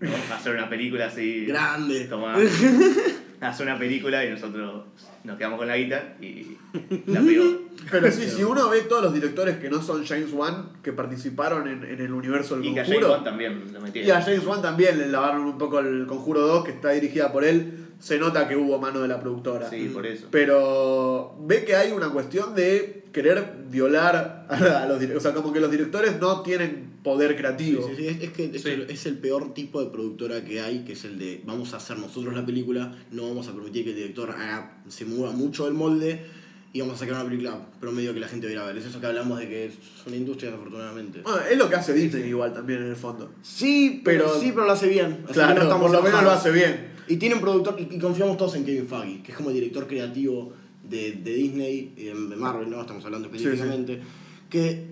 [0.00, 0.10] ¿no?
[0.32, 1.44] a hacer una película así...
[1.46, 2.04] Grande.
[2.06, 2.36] Tomá,
[3.40, 4.84] hacer una película y nosotros
[5.24, 6.56] nos quedamos con la guita y
[7.06, 7.44] la pegó.
[7.90, 11.68] Pero sí, si uno ve todos los directores que no son James Wan, que participaron
[11.68, 14.08] en, en el universo del Y que a James Conjuro, Wan también lo metieron.
[14.08, 17.30] y a James Wan también le lavaron un poco el Conjuro 2, que está dirigida
[17.32, 19.68] por él, se nota que hubo mano de la productora.
[19.70, 20.26] Sí, por eso.
[20.30, 25.16] Pero ve que hay una cuestión de querer violar a, los directores.
[25.16, 27.86] O sea, como que los directores no tienen poder creativo.
[27.88, 28.68] sí, sí, Es, es que es, Sí.
[28.70, 31.76] el, es el peor tipo de productora que hay, que es el de vamos a
[31.78, 35.64] hacer nosotros la película, no vamos a permitir que el director haga- se mueva mucho
[35.66, 36.20] del molde
[36.72, 38.76] y vamos a sacar una película promedio que la gente va a ir a ver.
[38.76, 39.74] Es eso que hablamos de que es
[40.06, 41.20] una industria desafortunadamente.
[41.22, 43.30] Bueno, es lo que hace Disney igual también en el fondo.
[43.40, 45.20] Sí, pero, Pero- sí, pero lo hace bien.
[45.24, 46.95] Así Claro, no por lo menos lo hace bien.
[47.08, 49.54] Y tiene un productor, y, y confiamos todos en Kevin Feige, que es como el
[49.54, 50.52] director creativo
[50.82, 52.80] de, de Disney, y de Marvel, ¿no?
[52.80, 53.36] Estamos hablando sí.
[53.36, 54.00] específicamente.
[54.50, 54.86] Que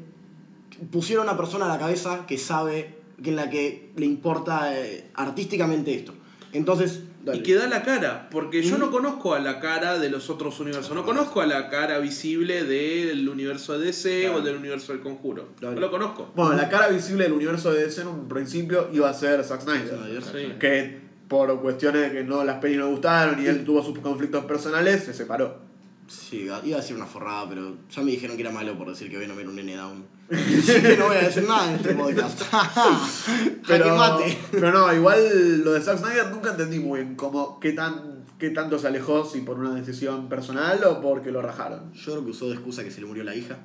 [0.90, 4.78] pusieron a una persona a la cabeza que sabe, que en la que le importa
[4.78, 6.14] eh, artísticamente esto.
[6.52, 7.38] Entonces, dale.
[7.38, 10.60] Y que da la cara, porque yo no conozco a la cara de los otros
[10.60, 15.02] universos, no conozco a la cara visible del universo de DC o del universo del
[15.02, 15.48] conjuro.
[15.60, 16.30] No lo conozco.
[16.36, 19.62] Bueno, la cara visible del universo de DC en un principio iba a ser Zack
[19.62, 19.98] Snyder.
[19.98, 20.22] Snyder.
[20.22, 20.52] Sí.
[20.60, 21.03] Que
[21.34, 25.02] por cuestiones de que no las pelis no gustaron y él tuvo sus conflictos personales,
[25.02, 25.58] se separó.
[26.06, 29.10] Sí, iba a decir una forrada, pero ya me dijeron que era malo por decir
[29.10, 30.06] que Venom era un nene down.
[30.30, 32.40] Así que no voy a decir nada en este podcast.
[33.66, 34.38] Pero, mate.
[34.50, 38.50] pero no, igual lo de Zack Snyder nunca entendí muy bien como qué, tan, qué
[38.50, 41.92] tanto se alejó, si por una decisión personal o porque lo rajaron.
[41.94, 43.56] Yo creo que usó de excusa que se le murió la hija.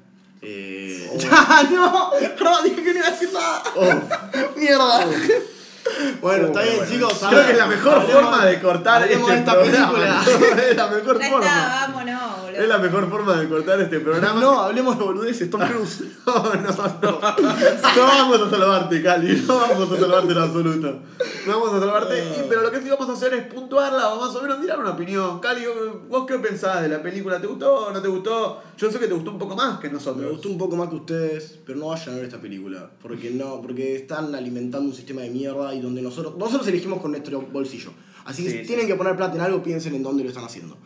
[0.41, 1.07] Eh...
[1.21, 1.63] Oh.
[1.71, 2.11] ¡No!
[2.43, 4.31] No, dije que no iba a decir nada.
[4.57, 5.05] ¡Mierda!
[6.21, 6.91] Bueno, Uh, está bien, bueno.
[6.91, 7.13] chicos.
[7.29, 9.93] Creo que es la mejor hablemos- forma de cortar este esta programa.
[9.93, 10.63] película.
[10.69, 11.45] es la mejor Ya forma.
[11.45, 12.59] está, vámonos, boludo.
[12.61, 14.39] Es la mejor forma de cortar este programa.
[14.41, 16.03] No, hablemos de boludeces, Tom Cruise.
[16.25, 16.61] No, no,
[17.01, 17.19] no.
[17.95, 19.43] No vamos a salvarte, Cali.
[19.47, 20.99] No vamos a salvarte en absoluto.
[21.47, 22.45] No vamos a salvarte.
[22.47, 24.91] pero lo que sí vamos a hacer es puntuarla o más o menos tirar una
[24.91, 25.39] opinión.
[25.39, 25.63] Cali,
[26.07, 27.39] ¿vos qué pensás de la película?
[27.41, 28.61] ¿Te gustó o no te gustó?
[28.77, 30.23] Yo sé que te gustó un poco más que nosotros.
[30.23, 32.89] Me gustó un poco más que ustedes, pero no vayan a ver esta película.
[33.01, 36.35] Porque no, porque están alimentando un sistema de mierda y donde nosotros.
[36.37, 37.91] Nosotros elegimos con nuestro bolsillo.
[38.25, 38.67] Así que Sí, si sí.
[38.67, 40.77] tienen que poner plata en algo, piensen en dónde lo están haciendo.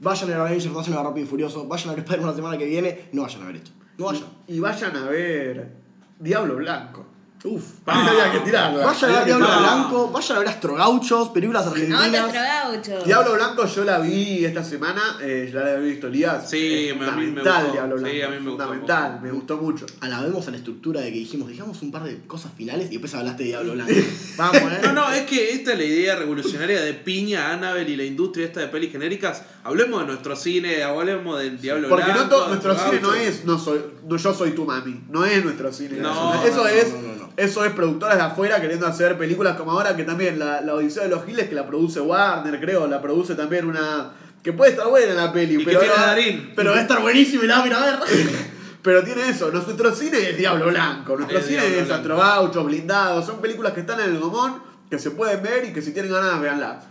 [0.00, 2.36] Vayan a ver Avengers, vayan a ver Rápido y Furioso, vayan a ver Spider-Man la
[2.36, 3.70] semana que viene, no vayan a ver esto.
[3.96, 4.24] No vayan.
[4.48, 5.72] Y vayan a ver
[6.18, 7.06] Diablo Blanco.
[7.46, 7.62] Uf.
[7.84, 8.86] Había que tirarla.
[8.86, 9.46] Vayan a ver Diablo.
[9.46, 12.00] Blanco, vayan a ver Astrogauchos, películas argentinas.
[12.14, 13.04] Astrogaucho.
[13.04, 16.48] Diablo Blanco yo la vi esta semana, eh, ya la había visto Elías.
[16.48, 17.72] Sí, Es me- a mí me fundamental gustó.
[17.74, 18.24] Diablo Sí, Blanco.
[18.24, 19.86] a mí me gustó fundamental, me gustó mucho.
[20.00, 23.14] Alabemos a la estructura de que dijimos, dejamos un par de cosas finales y después
[23.14, 23.92] hablaste de Diablo Blanco.
[24.38, 24.78] Vamos, eh.
[24.82, 28.46] No, no, es que esta es la idea revolucionaria de Piña, Annabelle y la industria
[28.46, 29.42] esta de pelis genéricas.
[29.64, 32.28] Hablemos de nuestro cine, hablemos del Diablo Porque no Blanco.
[32.36, 35.70] todo, nuestro cine no es no soy, no, yo soy tu mami, no es nuestro
[35.72, 35.98] cine.
[35.98, 37.33] No, eso no, es no, no, no.
[37.36, 41.04] Eso es productoras de afuera queriendo hacer películas como ahora que también la, la Odisea
[41.04, 44.12] de los Giles que la produce Warner, creo, la produce también una
[44.42, 46.52] que puede estar buena la peli, Y que pero tiene no- Darín.
[46.54, 47.94] Pero va a estar buenísimo y la van a ver.
[48.82, 51.90] Pero tiene eso, nuestro cine es Diablo Blanco, nuestro Es cine Diablo es.
[51.90, 55.80] Astrobauchos, Blindados, son películas que están en el gomón, que se pueden ver y que
[55.80, 56.84] si tienen ganas, véanlas.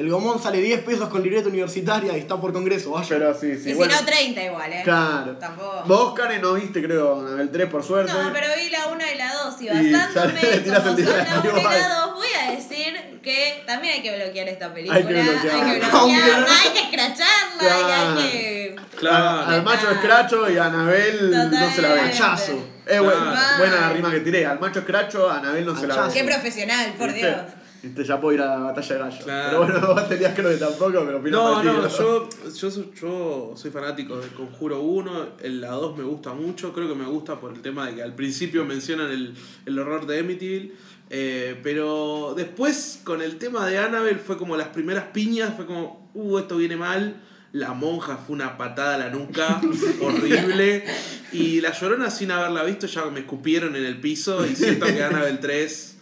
[0.00, 3.06] El gomón sale 10 pesos con libreta universitaria y está por congreso, vaya.
[3.06, 3.92] Pero sí, sí, y bueno.
[3.92, 4.80] si no, 30 igual, ¿eh?
[4.82, 5.32] Claro.
[5.36, 5.82] Tampoco.
[5.84, 8.10] Vos, Karen, no viste, creo, el 3 por suerte.
[8.10, 11.16] No, pero vi la 1 y la 2 y Y basándome tiras como el son
[11.18, 14.72] la dinero 1 y la 2, voy a decir que también hay que bloquear esta
[14.72, 14.96] película.
[14.98, 15.54] Hay que bloquear.
[15.66, 18.20] Hay que bloquearla, no- hay que escracharla Claro.
[18.20, 18.76] y hay que.
[18.96, 19.48] Claro.
[19.50, 21.94] Al macho escracho y a Anabel no se la ve.
[21.94, 22.16] Totalmente.
[22.22, 22.66] Hachazo.
[22.86, 23.58] Es buena, Claro.
[23.58, 24.46] buena la rima que tiré.
[24.46, 26.12] Al macho escracho, a Anabel no se la ve.
[26.14, 27.28] Qué profesional, por ¿Viste?
[27.28, 27.40] Dios.
[27.82, 29.24] Viste, ya puedo ir a la batalla de gallo.
[29.24, 29.48] Claro.
[29.66, 33.52] Pero bueno, vos tenías creo que tampoco, pero opino No, no, yo, yo, soy- yo
[33.56, 37.40] soy fanático de Conjuro 1, el- la 2 me gusta mucho, creo que me gusta
[37.40, 40.72] por el tema de que al principio mencionan el, el horror de Amityville,
[41.08, 46.10] eh, pero después con el tema de Annabelle fue como las primeras piñas, fue como,
[46.14, 47.16] uh, esto viene mal,
[47.52, 49.60] la monja fue una patada a la nuca,
[50.02, 50.84] horrible,
[51.32, 55.02] y la llorona sin haberla visto ya me escupieron en el piso y siento que
[55.02, 55.96] Annabelle 3,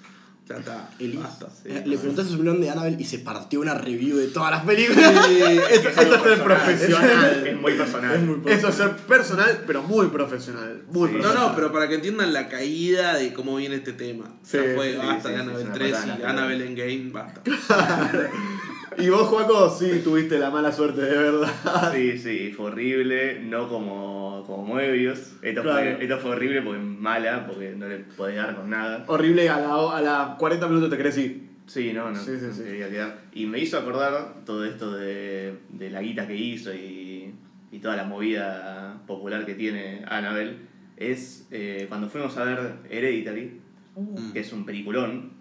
[0.49, 1.47] ya está, Eli, basta.
[1.65, 4.65] eh, le preguntaste su opinión de Annabelle y se partió una review de todas las
[4.65, 5.27] películas.
[5.27, 7.59] Sí, eso, eso es ser Es profesional.
[7.61, 8.43] muy personal.
[8.47, 10.83] Eso es ser personal, pero muy profesional.
[10.91, 11.15] Muy Sí.
[11.17, 11.49] No, profesional.
[11.51, 14.27] no, pero para que entiendan la caída de cómo viene este tema.
[14.43, 17.11] Sí, ya fue, sí, basta sí, de Annabelle es una 3 patada y Annabelle Endgame,
[17.13, 17.43] basta.
[18.97, 21.93] Y vos, Juaco, sí tuviste la mala suerte, de verdad.
[21.93, 25.35] Sí, sí, fue horrible, no como, como Moebius.
[25.43, 25.97] Esto, Claro.
[25.97, 29.05] fue, esto fue horrible porque es mala, porque no le podés dar con nada.
[29.07, 31.49] Horrible, a la, a la 40 minutos te querés ir.
[31.67, 32.63] Sí, no, no, Sí, sí, no sí.
[32.63, 33.19] quería quedar.
[33.33, 37.35] Y me hizo acordar todo esto de, de la guita que hizo y,
[37.71, 40.57] y toda la movida popular que tiene Annabelle.
[40.97, 43.61] Es eh, cuando fuimos a ver Hereditary,
[44.33, 45.33] que es un peliculón.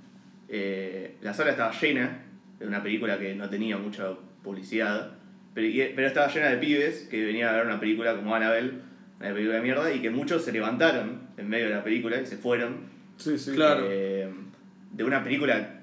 [0.49, 2.23] eh, la sala estaba llena
[2.59, 4.09] de una película que no tenía mucha
[4.43, 5.11] publicidad,
[5.53, 8.73] pero, y- pero estaba llena de pibes que venían a ver una película como Annabelle,
[9.19, 12.25] una película de mierda, y que muchos se levantaron en medio de la película y
[12.25, 12.77] se fueron
[13.17, 13.53] Sí, sí.
[13.53, 13.87] Claro.
[13.89, 14.29] eh,
[14.91, 15.79] de una película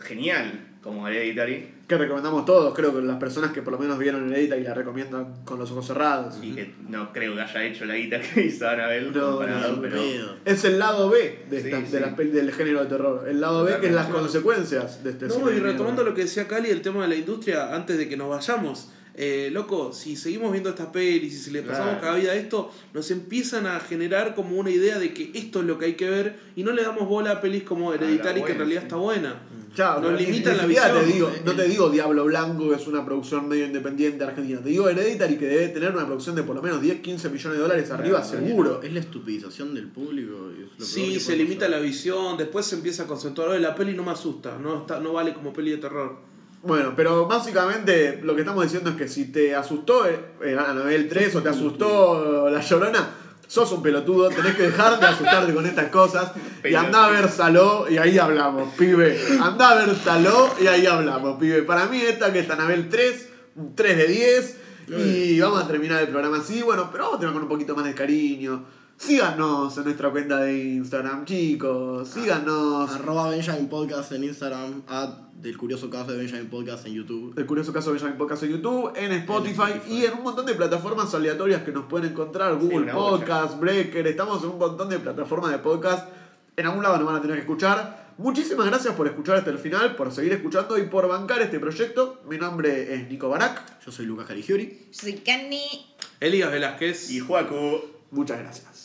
[0.00, 0.52] genial
[0.82, 4.56] como Hereditary Que recomendamos todos, creo que las personas que por lo menos vieron Heredita
[4.56, 6.36] y la recomiendan con los ojos cerrados.
[6.42, 9.80] y que no creo que haya hecho la guita que hizo Annabelle No, comparado, no,
[9.82, 10.00] pero.
[10.44, 12.04] Es el lado B de, esta- Sí, de sí.
[12.16, 13.28] pel- del género de terror.
[13.28, 16.22] El lado B que es las consecuencias de este No, cine y retomando lo que
[16.22, 18.90] decía Cali, el tema de la industria, antes de que nos vayamos.
[19.18, 22.00] Eh, loco, si seguimos viendo estas pelis y si le pasamos Claro.
[22.02, 25.66] cada vida a esto, nos empiezan a generar como una idea de que esto es
[25.66, 28.52] lo que hay que ver y no le damos bola a pelis como Hereditary, que
[28.52, 28.86] en realidad sí.
[28.86, 29.40] está buena.
[29.74, 31.00] Chao, Nos ni- limitan la visión.
[31.00, 34.60] Te digo, no te digo Diablo Blanco, que es una producción medio independiente argentina.
[34.62, 37.56] Te digo Hereditary, que debe tener una producción de por lo menos 10, 15 millones
[37.58, 38.82] de dólares arriba, Claro, seguro.
[38.82, 40.50] Es la estupidización del público.
[40.50, 43.48] y es lo peor Sí, que se limita la visión, después se empieza a concentuar,
[43.48, 46.35] "Oye, la peli no me asusta, no, está, no vale como peli de terror.
[46.66, 51.08] Bueno, pero básicamente lo que estamos diciendo es que si te asustó eh, el Anabel
[51.08, 53.08] 3 o te asustó La Llorona,
[53.46, 56.32] sos un pelotudo, tenés que dejar de asustarte con estas cosas
[56.64, 59.16] y andá a ver Saló y ahí hablamos, pibe.
[59.40, 61.62] Andá a ver Saló y ahí hablamos, pibe.
[61.62, 64.56] Para mí esta que es Anabel 3, un 3 de 10
[64.88, 67.76] y vamos a terminar el programa así, bueno, pero vamos a tener con un poquito
[67.76, 68.64] más de cariño.
[68.98, 72.08] Síganos en nuestra cuenta de Instagram, chicos.
[72.08, 72.90] Síganos.
[72.90, 77.34] Arroba Benjamin Podcast en Instagram, at del curioso caso de Benjamin Podcast en YouTube.
[77.38, 79.94] El curioso caso de Benjamin Podcast en YouTube, en Spotify, Spotify.
[79.94, 82.94] y en un montón de plataformas aleatorias que nos pueden encontrar, Google bocha.
[82.94, 86.08] Podcast, Breaker, estamos en un montón de plataformas de podcast.
[86.56, 89.58] En algún lado nos van a tener que escuchar, Muchísimas gracias por escuchar hasta el
[89.58, 92.22] final, por seguir escuchando y por bancar este proyecto.
[92.26, 93.84] Mi nombre es Nico Barak.
[93.84, 94.88] Yo soy Lucas Caligiuri.
[94.90, 95.94] Soy Cani.
[96.18, 97.10] Elías Velázquez.
[97.10, 97.84] Y Juaco.
[98.10, 98.75] Muchas gracias.